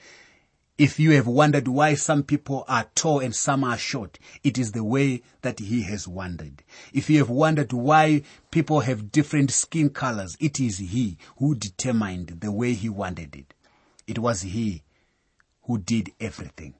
If 0.82 0.98
you 0.98 1.12
have 1.12 1.28
wondered 1.28 1.68
why 1.68 1.94
some 1.94 2.24
people 2.24 2.64
are 2.66 2.90
tall 2.96 3.20
and 3.20 3.32
some 3.32 3.62
are 3.62 3.78
short, 3.78 4.18
it 4.42 4.58
is 4.58 4.72
the 4.72 4.82
way 4.82 5.22
that 5.42 5.60
he 5.60 5.82
has 5.82 6.08
wondered. 6.08 6.64
If 6.92 7.08
you 7.08 7.18
have 7.18 7.30
wondered 7.30 7.72
why 7.72 8.22
people 8.50 8.80
have 8.80 9.12
different 9.12 9.52
skin 9.52 9.90
colors, 9.90 10.36
it 10.40 10.58
is 10.58 10.78
he 10.78 11.18
who 11.36 11.54
determined 11.54 12.40
the 12.40 12.50
way 12.50 12.72
he 12.72 12.88
wanted 12.88 13.36
it. 13.36 13.54
It 14.08 14.18
was 14.18 14.42
he 14.42 14.82
who 15.66 15.78
did 15.78 16.10
everything. 16.18 16.74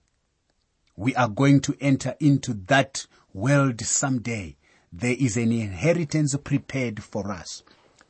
We 0.96 1.14
are 1.14 1.28
going 1.28 1.60
to 1.60 1.76
enter 1.80 2.16
into 2.18 2.54
that 2.66 3.06
world 3.32 3.82
someday 3.82 4.56
there 4.92 5.14
is 5.16 5.36
an 5.36 5.52
inheritance 5.52 6.34
prepared 6.42 7.04
for 7.04 7.30
us. 7.30 7.62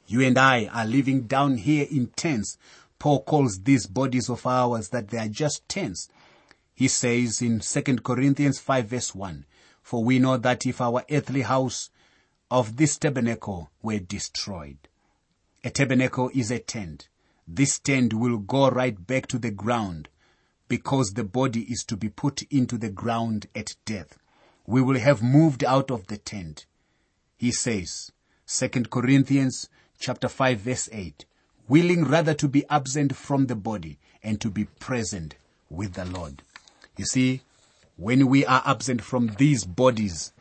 You 0.07 0.23
and 0.23 0.39
I 0.39 0.71
are 0.73 0.87
living 0.87 1.23
down 1.23 1.59
here 1.59 1.87
in 1.91 2.07
tents. 2.09 2.57
Paul 3.03 3.25
calls 3.25 3.63
these 3.65 3.89
bodies 3.89 4.31
of 4.31 4.47
ours 4.47 4.91
that 4.91 5.09
they 5.09 5.19
are 5.19 5.27
just 5.27 5.69
tents. 5.69 6.09
He 6.73 6.87
says 6.87 7.43
in 7.43 7.59
2 7.59 7.83
Corinthians 7.97 8.61
5 8.61 8.87
verse 8.87 9.13
1, 9.13 9.45
For 9.83 10.05
we 10.05 10.21
know 10.21 10.37
that 10.37 10.67
if 10.67 10.81
our 10.81 11.03
earthly 11.11 11.43
house 11.43 11.91
of 12.49 12.77
this 12.77 12.97
tabernacle 12.97 13.73
were 13.83 13.99
destroyed, 13.99 14.79
a 15.65 15.71
tabernacle 15.71 16.31
is 16.33 16.53
a 16.53 16.61
tent. 16.61 17.09
This 17.49 17.81
tent 17.81 18.15
will 18.15 18.39
go 18.39 18.71
right 18.71 19.05
back 19.05 19.27
to 19.27 19.39
the 19.41 19.51
ground 19.51 20.09
because 20.69 21.15
the 21.15 21.25
body 21.25 21.63
is 21.63 21.83
to 21.87 21.97
be 21.97 22.09
put 22.09 22.43
into 22.51 22.79
the 22.79 22.91
ground 22.91 23.49
at 23.53 23.75
death. 23.85 24.17
We 24.65 24.81
will 24.81 25.01
have 25.01 25.25
moved 25.25 25.65
out 25.65 25.91
of 25.91 26.07
the 26.07 26.19
tent 26.19 26.67
he 27.43 27.51
says, 27.51 28.13
2 28.47 28.85
Corinthians 28.85 29.69
chapter 29.99 30.29
5 30.29 30.61
verse 30.61 30.89
8, 30.93 31.25
willing 31.73 32.05
rather 32.05 32.35
to 32.35 32.49
be 32.49 32.67
absent 32.69 33.17
from 33.17 33.47
the 33.47 33.57
body 33.57 33.99
and 34.23 34.43
to 34.43 34.51
be 34.51 34.67
present 34.79 35.35
with 35.71 35.95
the 35.95 36.05
Lord. 36.05 36.43
You 36.99 37.07
see, 37.07 37.41
when 37.97 38.27
we 38.27 38.45
are 38.45 38.63
absent 38.67 39.01
from 39.01 39.29
these 39.39 39.65
bodies 39.65 40.35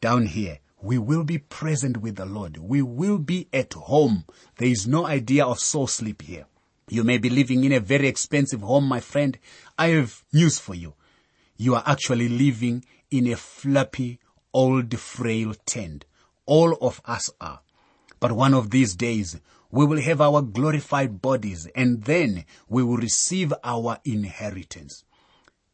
down 0.00 0.26
here, 0.26 0.60
we 0.80 0.96
will 0.96 1.24
be 1.24 1.38
present 1.38 1.96
with 1.96 2.14
the 2.14 2.26
Lord. 2.26 2.58
We 2.58 2.80
will 2.82 3.18
be 3.18 3.48
at 3.52 3.72
home. 3.74 4.24
There 4.58 4.68
is 4.68 4.86
no 4.86 5.04
idea 5.04 5.44
of 5.44 5.58
soul 5.58 5.88
sleep 5.88 6.22
here. 6.22 6.46
You 6.88 7.02
may 7.02 7.18
be 7.18 7.28
living 7.28 7.64
in 7.64 7.72
a 7.72 7.80
very 7.80 8.06
expensive 8.06 8.60
home, 8.60 8.84
my 8.84 9.00
friend. 9.00 9.36
I 9.76 9.88
have 9.88 10.22
news 10.32 10.60
for 10.60 10.76
you. 10.76 10.94
You 11.56 11.74
are 11.74 11.82
actually 11.86 12.28
living 12.28 12.84
in 13.10 13.26
a 13.26 13.34
flappy, 13.34 14.20
old, 14.54 14.96
frail 14.96 15.54
tent. 15.66 16.04
All 16.46 16.78
of 16.80 17.00
us 17.04 17.30
are. 17.40 17.62
But 18.20 18.30
one 18.30 18.54
of 18.54 18.70
these 18.70 18.94
days, 18.94 19.40
we 19.70 19.84
will 19.84 20.00
have 20.00 20.20
our 20.20 20.40
glorified 20.40 21.20
bodies 21.20 21.66
and 21.74 22.04
then 22.04 22.44
we 22.68 22.82
will 22.82 22.96
receive 22.96 23.52
our 23.62 23.98
inheritance. 24.04 25.04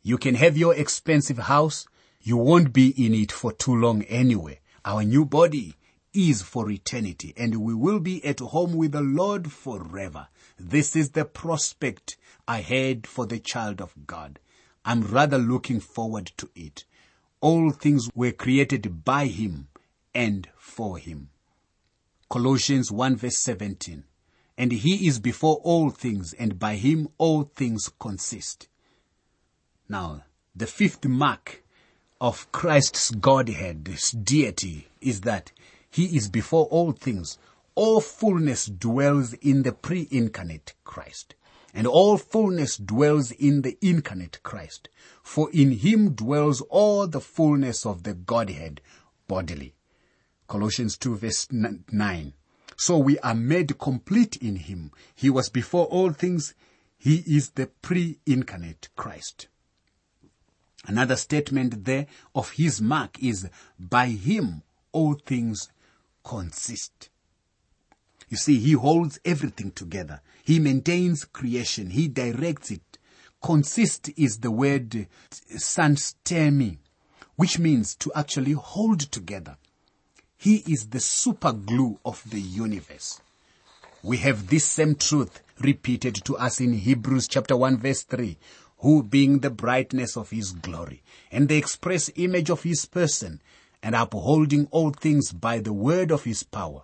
You 0.03 0.19
can 0.19 0.35
have 0.35 0.57
your 0.57 0.75
expensive 0.75 1.39
house. 1.39 1.87
You 2.21 2.37
won't 2.37 2.73
be 2.73 2.89
in 2.89 3.15
it 3.15 3.31
for 3.31 3.53
too 3.53 3.75
long 3.75 4.03
anyway. 4.05 4.61
Our 4.85 5.05
new 5.05 5.25
body 5.25 5.77
is 6.13 6.43
for 6.43 6.71
eternity 6.71 7.35
and 7.37 7.57
we 7.57 7.75
will 7.75 8.01
be 8.01 8.25
at 8.25 8.41
home 8.41 8.75
with 8.75 8.93
the 8.93 9.01
Lord 9.01 9.51
forever. 9.53 10.29
This 10.59 10.95
is 10.95 11.11
the 11.11 11.25
prospect 11.25 12.17
ahead 12.47 13.07
for 13.07 13.27
the 13.27 13.39
child 13.39 13.81
of 13.81 13.95
God. 14.07 14.39
I'm 14.85 15.03
rather 15.03 15.39
looking 15.39 15.81
forward 15.81 16.33
to 16.37 16.51
it. 16.55 16.85
All 17.41 17.71
things 17.71 18.11
were 18.15 18.33
created 18.33 19.05
by 19.05 19.27
Him 19.27 19.69
and 20.15 20.49
for 20.57 20.99
Him. 20.99 21.31
Colossians 22.29 22.91
1 22.91 23.17
verse 23.17 23.39
17. 23.39 24.05
And 24.57 24.73
He 24.73 25.07
is 25.07 25.19
before 25.19 25.57
all 25.63 25.91
things 25.91 26.33
and 26.33 26.59
by 26.59 26.77
Him 26.77 27.09
all 27.19 27.51
things 27.55 27.91
consist. 27.99 28.69
Now, 29.89 30.25
the 30.55 30.67
fifth 30.67 31.05
mark 31.05 31.63
of 32.21 32.51
Christ's 32.53 33.11
Godhead, 33.11 33.85
this 33.85 34.11
deity, 34.13 34.89
is 35.01 35.23
that 35.23 35.53
He 35.91 36.17
is 36.17 36.29
before 36.29 36.67
all 36.67 36.93
things. 36.93 37.39
All 37.75 38.01
fullness 38.01 38.67
dwells 38.67 39.33
in 39.35 39.63
the 39.63 39.73
pre-incarnate 39.73 40.75
Christ. 40.85 41.35
And 41.75 41.89
all 41.89 42.17
fullness 42.19 42.77
dwells 42.77 43.33
in 43.33 43.63
the 43.63 43.77
incarnate 43.81 44.39
Christ. 44.45 44.89
For 45.25 45.51
in 45.53 45.73
him 45.73 46.11
dwells 46.11 46.61
all 46.71 47.09
the 47.09 47.21
fullness 47.21 47.85
of 47.85 48.05
the 48.05 48.15
Godhead 48.15 48.81
bodily. 49.27 49.75
Colossians 50.47 50.97
2 50.99 51.17
verse 51.17 51.49
9. 51.51 52.33
So 52.77 52.99
we 52.99 53.19
are 53.21 53.35
made 53.35 53.79
complete 53.79 54.37
in 54.37 54.57
him. 54.57 54.91
He 55.15 55.31
was 55.31 55.49
before 55.49 55.87
all 55.87 56.13
things. 56.13 56.55
He 56.99 57.23
is 57.27 57.51
the 57.51 57.67
pre-incarnate 57.83 58.89
Christ. 58.97 59.49
Another 60.87 61.17
statement 61.17 61.85
there 61.85 62.07
of 62.35 62.53
his 62.53 62.81
mark 62.81 63.23
is 63.23 63.49
by 63.79 64.09
him 64.09 64.63
all 64.93 65.15
things 65.15 65.71
consist. 66.23 67.11
You 68.29 68.37
see, 68.37 68.59
he 68.59 68.73
holds 68.73 69.19
everything 69.25 69.71
together. 69.71 70.21
He 70.43 70.59
maintains 70.59 71.25
creation. 71.25 71.91
He 71.91 72.09
directs 72.09 72.71
it. 72.71 72.99
Consist 73.43 74.11
is 74.17 74.39
the 74.39 74.51
word 74.51 75.07
sunistemi, 75.31 76.79
which 77.37 77.59
means 77.59 77.95
to 77.97 78.11
actually 78.15 78.53
hold 78.53 79.01
together. 79.01 79.57
He 80.45 80.63
is 80.71 80.89
the 80.89 81.01
super 81.01 81.55
glue 81.55 81.99
of 82.05 82.23
the 82.29 82.39
universe. 82.39 83.19
We 84.03 84.19
have 84.19 84.49
this 84.49 84.67
same 84.67 84.95
truth 84.95 85.41
repeated 85.59 86.17
to 86.27 86.37
us 86.37 86.61
in 86.61 86.75
Hebrews 86.75 87.29
chapter 87.29 87.57
1 87.57 87.79
verse 87.79 88.03
3, 88.03 88.37
who 88.81 89.03
being 89.03 89.39
the 89.39 89.49
brightness 89.49 90.19
of 90.19 90.29
his 90.29 90.51
glory 90.51 91.03
and 91.33 91.49
the 91.49 91.57
express 91.57 92.11
image 92.17 92.51
of 92.51 92.63
his 92.63 92.85
person 92.85 93.41
and 93.83 93.95
upholding 93.95 94.67
all 94.71 94.91
things 94.91 95.33
by 95.33 95.61
the 95.61 95.73
word 95.73 96.13
of 96.13 96.25
his 96.25 96.43
power, 96.43 96.83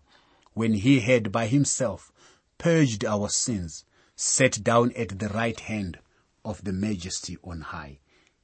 when 0.54 0.72
he 0.72 1.00
had 1.00 1.30
by 1.30 1.46
himself 1.46 2.10
purged 2.56 3.04
our 3.04 3.28
sins, 3.28 3.84
sat 4.16 4.64
down 4.64 4.90
at 4.96 5.18
the 5.18 5.28
right 5.28 5.60
hand 5.60 5.98
of 6.46 6.64
the 6.64 6.72
majesty 6.72 7.36
on 7.44 7.60
high. 7.60 7.98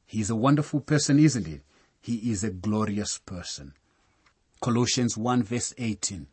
He 0.05 0.20
is 0.20 0.29
a 0.29 0.37
wonderful 0.37 0.81
person, 0.81 1.18
isn't 1.18 1.46
he? 1.46 1.62
He 2.02 2.31
is 2.31 2.44
a 2.44 2.50
glorious 2.50 3.16
person. 3.16 3.72
Colossians 4.66 5.16
1 5.16 5.44
verse 5.44 5.72
18. 5.79 6.26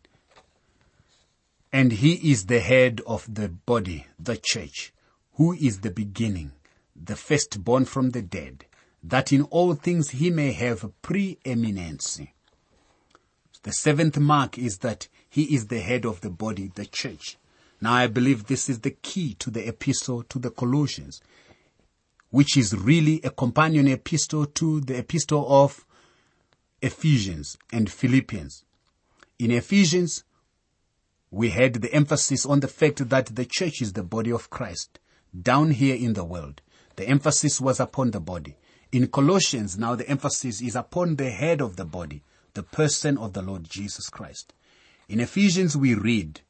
And 1.72 1.91
he 1.91 2.32
is 2.32 2.48
the 2.48 2.62
head 2.62 3.00
of 3.06 3.32
the 3.32 3.48
body, 3.48 4.08
the 4.17 4.38
church, 4.38 4.91
who 5.34 5.54
is 5.54 5.82
the 5.82 5.91
beginning, 5.91 6.54
the 6.96 7.15
firstborn 7.15 7.86
from 7.86 8.10
the 8.10 8.24
dead, 8.24 8.65
that 9.04 9.32
in 9.32 9.43
all 9.43 9.76
things 9.76 10.10
he 10.10 10.32
may 10.32 10.52
have 10.52 10.89
preeminency. 11.04 12.34
The 13.62 13.72
seventh 13.72 14.17
mark 14.17 14.58
is 14.58 14.80
that 14.80 15.10
he 15.30 15.54
is 15.54 15.67
the 15.67 15.82
head 15.82 16.04
of 16.04 16.22
the 16.22 16.32
body, 16.32 16.72
the 16.74 16.88
church. 16.88 17.38
Now 17.82 17.93
I 17.93 18.08
believe 18.08 18.48
this 18.48 18.67
is 18.67 18.80
the 18.80 18.98
key 19.04 19.36
to 19.36 19.52
the 19.52 19.67
epistle 19.67 20.24
to 20.24 20.39
the 20.39 20.50
Colossians, 20.50 21.22
which 22.32 22.58
is 22.58 22.76
really 22.76 23.22
a 23.24 23.30
companion 23.30 23.88
epistle 23.88 24.48
to 24.48 24.82
the 24.82 24.98
epistle 24.98 25.46
of 25.48 25.86
Ephesians 26.84 27.58
and 27.72 27.89
Philippians. 27.89 28.65
In 29.39 29.52
Ephesians, 29.52 30.26
we 31.32 31.50
had 31.50 31.76
the 31.76 31.93
emphasis 31.93 32.46
on 32.46 32.60
the 32.60 32.67
fact 32.67 33.08
that 33.08 33.28
the 33.28 33.46
church 33.46 33.82
is 33.82 33.93
the 33.93 34.04
body 34.04 34.34
of 34.34 34.50
Christ. 34.50 35.00
Down 35.34 35.72
here 35.72 35.96
in 35.96 36.12
the 36.12 36.26
world, 36.26 36.62
the 36.98 37.08
emphasis 37.08 37.62
was 37.62 37.80
upon 37.80 38.12
the 38.12 38.19
body. 38.19 38.58
In 38.91 39.08
Colossians, 39.08 39.78
now 39.78 39.96
the 39.96 40.08
emphasis 40.10 40.62
is 40.62 40.76
upon 40.76 41.15
the 41.15 41.32
head 41.32 41.62
of 41.62 41.78
the 41.78 41.86
body, 41.86 42.22
the 42.54 42.63
person 42.63 43.17
of 43.17 43.32
the 43.32 43.41
Lord 43.41 43.63
Jesus 43.63 44.10
Christ. 44.10 44.54
In 45.08 45.22
Ephesians, 45.22 45.78
we 45.78 45.96
read, 45.96 46.41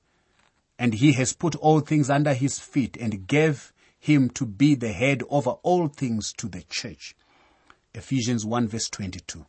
and 0.79 0.95
he 0.95 1.11
has 1.11 1.33
put 1.33 1.55
all 1.57 1.79
things 1.79 2.09
under 2.09 2.33
his 2.33 2.57
feet 2.57 2.97
and 2.99 3.27
gave 3.27 3.71
him 3.99 4.31
to 4.31 4.47
be 4.47 4.73
the 4.73 4.93
head 4.93 5.21
over 5.29 5.51
all 5.61 5.89
things 5.89 6.33
to 6.37 6.47
the 6.47 6.63
church. 6.63 7.15
Ephesians 7.93 8.47
1 8.47 8.67
verse 8.67 8.89
22. 8.89 9.45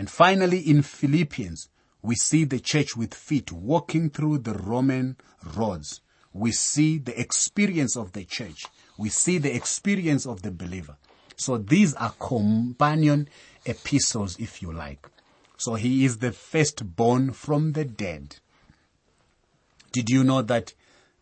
And 0.00 0.08
finally 0.08 0.60
in 0.60 0.80
Philippians, 0.80 1.68
we 2.00 2.14
see 2.14 2.44
the 2.44 2.58
church 2.58 2.96
with 2.96 3.12
feet 3.12 3.52
walking 3.52 4.08
through 4.08 4.38
the 4.38 4.54
Roman 4.54 5.18
roads. 5.54 6.00
We 6.32 6.52
see 6.52 6.96
the 6.96 7.20
experience 7.20 7.98
of 7.98 8.12
the 8.12 8.24
church. 8.24 8.64
We 8.96 9.10
see 9.10 9.36
the 9.36 9.54
experience 9.54 10.24
of 10.24 10.40
the 10.40 10.52
believer. 10.52 10.96
So 11.36 11.58
these 11.58 11.92
are 11.96 12.14
companion 12.18 13.28
epistles, 13.66 14.38
if 14.40 14.62
you 14.62 14.72
like. 14.72 15.06
So 15.58 15.74
he 15.74 16.06
is 16.06 16.16
the 16.16 16.32
firstborn 16.32 17.34
from 17.34 17.72
the 17.72 17.84
dead. 17.84 18.36
Did 19.92 20.08
you 20.08 20.24
know 20.24 20.40
that 20.40 20.72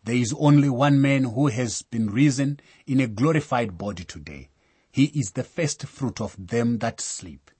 there 0.05 0.15
is 0.15 0.33
only 0.39 0.69
one 0.69 1.01
man 1.01 1.25
who 1.25 1.47
has 1.47 1.81
been 1.81 2.09
risen 2.09 2.61
in 2.87 3.01
a 3.01 3.07
glorified 3.07 3.77
body 3.77 4.05
today? 4.05 4.47
He 4.89 5.07
is 5.07 5.31
the 5.31 5.43
first 5.43 5.85
fruit 5.85 6.21
of 6.21 6.37
them 6.47 6.77
that 6.77 7.01
sleep. 7.01 7.51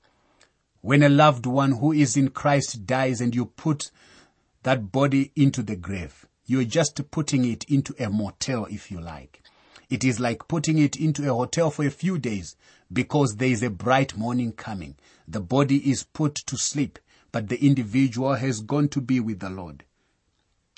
When 0.81 1.03
a 1.03 1.09
loved 1.09 1.45
one 1.45 1.73
who 1.73 1.91
is 1.91 2.15
in 2.15 2.29
Christ 2.29 2.85
dies 2.85 3.19
and 3.19 3.35
you 3.35 3.47
put 3.47 3.91
that 4.63 4.93
body 4.93 5.31
into 5.35 5.61
the 5.61 5.75
grave, 5.75 6.25
you're 6.45 6.63
just 6.63 7.11
putting 7.11 7.43
it 7.43 7.65
into 7.65 7.93
a 7.99 8.09
motel 8.09 8.65
if 8.65 8.89
you 8.89 9.01
like. 9.01 9.43
It 9.89 10.05
is 10.05 10.21
like 10.21 10.47
putting 10.47 10.77
it 10.77 10.95
into 10.95 11.29
a 11.29 11.33
hotel 11.33 11.69
for 11.69 11.85
a 11.85 11.91
few 11.91 12.17
days 12.17 12.55
because 12.93 13.35
there 13.35 13.49
is 13.49 13.61
a 13.61 13.69
bright 13.69 14.15
morning 14.15 14.53
coming. 14.53 14.95
The 15.27 15.41
body 15.41 15.89
is 15.89 16.03
put 16.03 16.35
to 16.45 16.57
sleep, 16.57 16.97
but 17.33 17.49
the 17.49 17.63
individual 17.63 18.35
has 18.35 18.61
gone 18.61 18.87
to 18.89 19.01
be 19.01 19.19
with 19.19 19.39
the 19.39 19.49
Lord. 19.49 19.83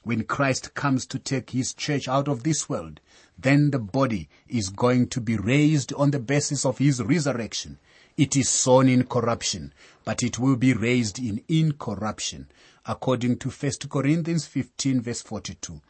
When 0.03 0.23
Christ 0.23 0.73
comes 0.73 1.05
to 1.07 1.19
take 1.19 1.51
his 1.51 1.75
church 1.75 2.07
out 2.07 2.27
of 2.27 2.41
this 2.41 2.67
world, 2.67 3.01
then 3.37 3.69
the 3.69 3.79
body 3.79 4.29
is 4.47 4.69
going 4.69 5.09
to 5.09 5.21
be 5.21 5.37
raised 5.37 5.93
on 5.93 6.09
the 6.09 6.19
basis 6.19 6.65
of 6.65 6.79
his 6.79 7.03
resurrection. 7.03 7.77
It 8.21 8.35
is 8.35 8.49
sown 8.49 8.87
in 8.87 9.05
corruption, 9.05 9.73
but 10.05 10.21
it 10.21 10.37
will 10.37 10.55
be 10.55 10.73
raised 10.73 11.17
in 11.17 11.43
incorruption, 11.47 12.51
according 12.85 13.39
to 13.39 13.49
1 13.49 13.71
Corinthians 13.89 14.45
15 14.45 15.01
verse 15.01 15.23
42. 15.23 15.81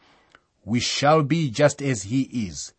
We 0.64 0.80
shall 0.80 1.24
be 1.24 1.50
just 1.50 1.82
as 1.82 2.04
he 2.04 2.22
is. 2.48 2.72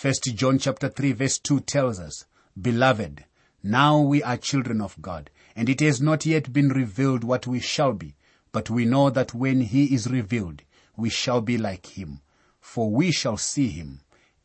1 0.00 0.14
John 0.34 0.58
chapter 0.58 0.88
3 0.88 1.12
verse 1.12 1.38
2 1.38 1.60
tells 1.60 2.00
us, 2.00 2.24
Beloved, 2.58 3.26
now 3.62 4.00
we 4.00 4.22
are 4.22 4.38
children 4.38 4.80
of 4.80 5.02
God, 5.02 5.28
and 5.54 5.68
it 5.68 5.80
has 5.80 6.00
not 6.00 6.24
yet 6.24 6.50
been 6.50 6.70
revealed 6.70 7.24
what 7.24 7.46
we 7.46 7.60
shall 7.60 7.92
be, 7.92 8.16
but 8.52 8.70
we 8.70 8.86
know 8.86 9.10
that 9.10 9.34
when 9.34 9.60
he 9.60 9.92
is 9.92 10.10
revealed, 10.10 10.62
we 10.96 11.10
shall 11.10 11.42
be 11.42 11.58
like 11.58 11.98
him, 11.98 12.22
for 12.58 12.90
we 12.90 13.12
shall 13.12 13.36
see 13.36 13.68
him 13.68 14.00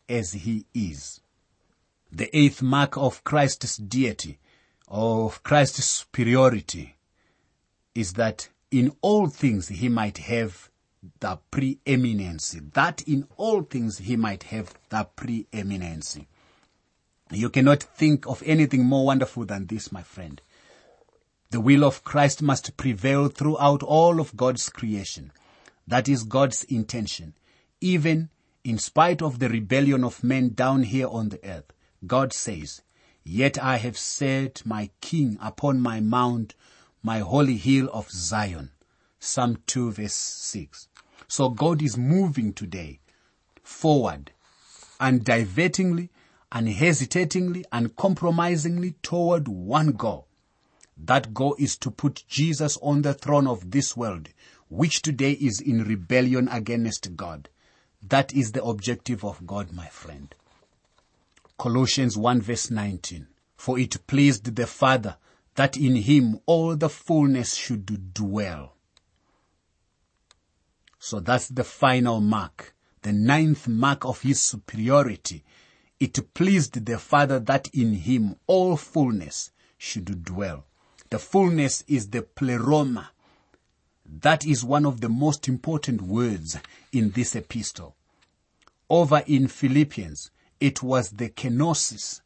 as 0.10 0.34
he 0.34 0.66
is. 0.74 1.22
The 2.12 2.36
eighth 2.38 2.62
mark 2.62 2.98
of 2.98 3.24
Christ's 3.24 3.78
deity 3.78 4.40
of 4.88 5.42
Christ's 5.44 5.86
superiority 5.86 6.98
is 7.96 8.14
that 8.14 8.50
in 8.70 8.92
all 9.02 9.28
things 9.28 9.70
he 9.70 9.88
might 9.88 10.18
have 10.18 10.70
the 11.20 11.40
preeminency. 11.50 12.60
That 12.74 13.02
in 13.08 13.28
all 13.38 13.64
things 13.64 14.00
he 14.00 14.18
might 14.18 14.44
have 14.44 14.74
the 14.90 15.08
preeminency. 15.16 16.28
You 17.32 17.50
cannot 17.50 17.82
think 17.82 18.28
of 18.28 18.44
anything 18.46 18.84
more 18.84 19.06
wonderful 19.06 19.46
than 19.46 19.68
this, 19.68 19.92
my 19.92 20.04
friend. 20.04 20.42
The 21.52 21.62
will 21.62 21.86
of 21.86 22.04
Christ 22.04 22.42
must 22.42 22.76
prevail 22.76 23.30
throughout 23.30 23.84
all 23.84 24.20
of 24.20 24.36
God's 24.36 24.70
creation. 24.70 25.32
That 25.88 26.10
is 26.10 26.24
God's 26.24 26.64
intention. 26.66 27.36
Even 27.80 28.30
in 28.64 28.78
spite 28.78 29.22
of 29.22 29.40
the 29.40 29.50
rebellion 29.50 30.04
of 30.04 30.24
men 30.24 30.50
down 30.50 30.84
here 30.84 31.08
on 31.08 31.30
the 31.30 31.44
earth, 31.46 31.74
God 32.06 32.34
says, 32.34 32.82
Yet 33.24 33.62
I 33.62 33.78
have 33.78 33.98
set 33.98 34.66
my 34.66 34.90
king 35.02 35.38
upon 35.40 35.80
my 35.80 36.00
mount, 36.00 36.56
my 37.04 37.20
holy 37.20 37.58
hill 37.58 37.90
of 37.94 38.10
Zion. 38.10 38.72
Psalm 39.20 39.60
2 39.68 39.92
verse 39.92 40.14
6. 40.14 40.88
So 41.28 41.50
God 41.50 41.82
is 41.82 41.98
moving 41.98 42.54
today 42.54 43.00
forward, 43.62 44.32
undivertingly, 45.00 46.10
unhesitatingly, 46.52 47.66
uncompromisingly 47.72 48.96
toward 49.04 49.48
one 49.48 49.92
goal. 49.92 50.28
That 50.98 51.34
goal 51.34 51.56
is 51.58 51.78
to 51.78 51.92
put 51.92 52.26
Jesus 52.28 52.78
on 52.82 53.04
the 53.04 53.14
throne 53.14 53.48
of 53.48 53.72
this 53.72 53.96
world, 53.96 54.30
which 54.70 55.02
today 55.02 55.34
is 55.34 55.62
in 55.62 55.84
rebellion 55.84 56.48
against 56.50 57.16
God. 57.16 57.50
That 58.02 58.34
is 58.34 58.52
the 58.52 58.64
objective 58.64 59.24
of 59.24 59.46
God, 59.46 59.72
my 59.72 59.88
friend. 59.88 60.34
Colossians 61.62 62.18
1 62.18 62.42
verse 62.42 62.72
19. 62.72 63.28
For 63.56 63.78
it 63.78 64.08
pleased 64.08 64.56
the 64.56 64.66
Father 64.66 65.18
that 65.54 65.78
in 65.78 65.96
him 65.96 66.40
all 66.48 66.76
the 66.76 66.90
fullness 66.90 67.54
should 67.54 68.16
dwell. 68.16 68.74
So 70.98 71.20
that's 71.20 71.50
the 71.50 71.64
final 71.64 72.20
mark, 72.20 72.74
the 73.04 73.14
ninth 73.14 73.68
mark 73.68 74.06
of 74.06 74.22
his 74.24 74.42
superiority. 74.42 75.44
It 76.00 76.34
pleased 76.34 76.84
the 76.84 76.98
Father 76.98 77.38
that 77.38 77.68
in 77.76 77.94
him 77.94 78.38
all 78.48 78.76
fullness 78.76 79.52
should 79.78 80.24
dwell. 80.24 80.66
The 81.12 81.20
fullness 81.20 81.84
is 81.88 82.10
the 82.10 82.24
pleroma. 82.24 83.12
That 84.04 84.48
is 84.48 84.66
one 84.66 84.88
of 84.88 85.00
the 85.00 85.10
most 85.10 85.48
important 85.48 86.02
words 86.02 86.58
in 86.92 87.12
this 87.12 87.36
epistle. 87.36 87.96
Over 88.90 89.22
in 89.28 89.48
Philippians, 89.48 90.32
it 90.62 90.84
was 90.84 91.10
the 91.10 91.28
kenosis, 91.28 92.22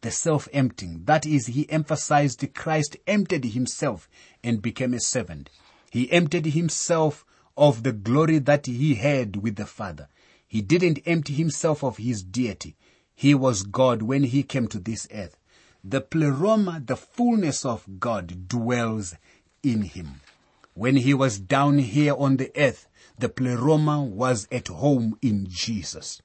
the 0.00 0.10
self-emptying. 0.10 1.04
That 1.04 1.24
is, 1.24 1.46
he 1.46 1.70
emphasized 1.70 2.46
Christ 2.52 2.96
emptied 3.06 3.44
himself 3.44 4.08
and 4.42 4.60
became 4.60 4.92
a 4.92 5.00
servant. 5.00 5.48
He 5.90 6.10
emptied 6.10 6.46
himself 6.46 7.24
of 7.56 7.84
the 7.84 7.92
glory 7.92 8.38
that 8.40 8.66
he 8.66 8.96
had 8.96 9.36
with 9.36 9.54
the 9.54 9.66
Father. 9.66 10.08
He 10.48 10.60
didn't 10.62 11.00
empty 11.06 11.32
himself 11.32 11.84
of 11.84 11.98
his 11.98 12.24
deity. 12.24 12.76
He 13.14 13.34
was 13.34 13.62
God 13.62 14.02
when 14.02 14.24
he 14.24 14.42
came 14.42 14.66
to 14.68 14.80
this 14.80 15.06
earth. 15.14 15.36
The 15.84 16.00
pleroma, 16.00 16.82
the 16.84 16.96
fullness 16.96 17.64
of 17.64 18.00
God 18.00 18.48
dwells 18.48 19.14
in 19.62 19.82
him. 19.82 20.22
When 20.74 20.96
he 20.96 21.14
was 21.14 21.38
down 21.38 21.78
here 21.78 22.14
on 22.16 22.36
the 22.36 22.50
earth, 22.56 22.88
the 23.18 23.28
pleroma 23.28 24.02
was 24.02 24.48
at 24.50 24.68
home 24.68 25.16
in 25.22 25.46
Jesus. 25.48 26.20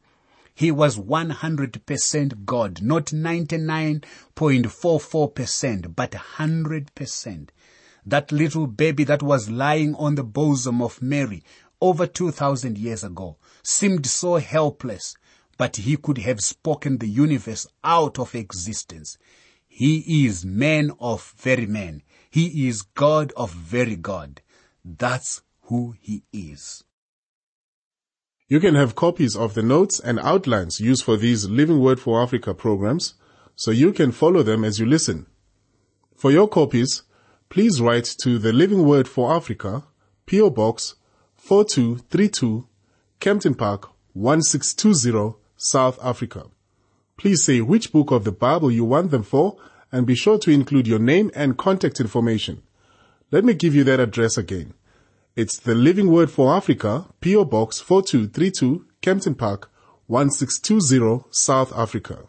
He 0.55 0.71
was 0.71 0.97
100% 0.97 2.45
God, 2.45 2.81
not 2.81 3.07
99.44%, 3.07 5.95
but 5.95 6.11
100%. 6.11 7.49
That 8.05 8.31
little 8.31 8.67
baby 8.67 9.03
that 9.03 9.21
was 9.21 9.49
lying 9.49 9.95
on 9.95 10.15
the 10.15 10.23
bosom 10.23 10.81
of 10.81 11.01
Mary 11.01 11.43
over 11.81 12.07
2000 12.07 12.77
years 12.77 13.03
ago 13.03 13.35
seemed 13.63 14.05
so 14.05 14.35
helpless, 14.35 15.17
but 15.57 15.75
he 15.75 15.97
could 15.97 16.19
have 16.19 16.39
spoken 16.39 16.99
the 16.99 17.09
universe 17.09 17.67
out 17.83 18.17
of 18.17 18.33
existence. 18.33 19.17
He 19.67 20.25
is 20.25 20.45
man 20.45 20.91
of 21.01 21.33
very 21.37 21.65
man. 21.65 22.01
He 22.29 22.69
is 22.69 22.81
God 22.81 23.33
of 23.35 23.51
very 23.51 23.97
God. 23.97 24.41
That's 24.85 25.41
who 25.63 25.95
he 25.99 26.23
is. 26.31 26.85
You 28.47 28.59
can 28.59 28.75
have 28.75 28.93
copies 28.93 29.35
of 29.35 29.55
the 29.55 29.63
notes 29.63 29.99
and 29.99 30.19
outlines 30.19 30.79
used 30.79 31.03
for 31.03 31.17
these 31.17 31.49
Living 31.49 31.79
Word 31.79 31.99
for 31.99 32.21
Africa 32.21 32.53
programs 32.53 33.15
so 33.55 33.71
you 33.71 33.91
can 33.91 34.11
follow 34.11 34.43
them 34.43 34.63
as 34.63 34.77
you 34.77 34.85
listen. 34.85 35.25
For 36.15 36.31
your 36.31 36.47
copies, 36.47 37.01
please 37.49 37.81
write 37.81 38.05
to 38.19 38.37
the 38.37 38.53
Living 38.53 38.85
Word 38.85 39.07
for 39.07 39.33
Africa, 39.33 39.85
PO 40.27 40.51
Box 40.51 40.93
4232, 41.37 42.67
Kempton 43.19 43.55
Park 43.57 43.89
1620, 44.13 45.39
South 45.57 45.97
Africa. 46.03 46.43
Please 47.17 47.43
say 47.43 47.61
which 47.61 47.91
book 47.91 48.11
of 48.11 48.25
the 48.25 48.31
Bible 48.31 48.69
you 48.69 48.85
want 48.85 49.09
them 49.09 49.23
for 49.23 49.57
and 49.91 50.05
be 50.05 50.13
sure 50.13 50.37
to 50.37 50.51
include 50.51 50.85
your 50.85 50.99
name 50.99 51.31
and 51.33 51.57
contact 51.57 51.99
information. 51.99 52.61
Let 53.31 53.43
me 53.43 53.55
give 53.55 53.73
you 53.73 53.83
that 53.85 53.99
address 53.99 54.37
again. 54.37 54.75
It's 55.37 55.57
the 55.57 55.75
Living 55.75 56.09
Word 56.09 56.31
for 56.31 56.55
Africa, 56.55 57.07
PO 57.19 57.43
Box 57.43 57.81
4232, 57.81 58.85
Kempton 59.01 59.35
Park 59.35 59.69
1620, 60.07 61.25
South 61.29 61.73
Africa. 61.75 62.19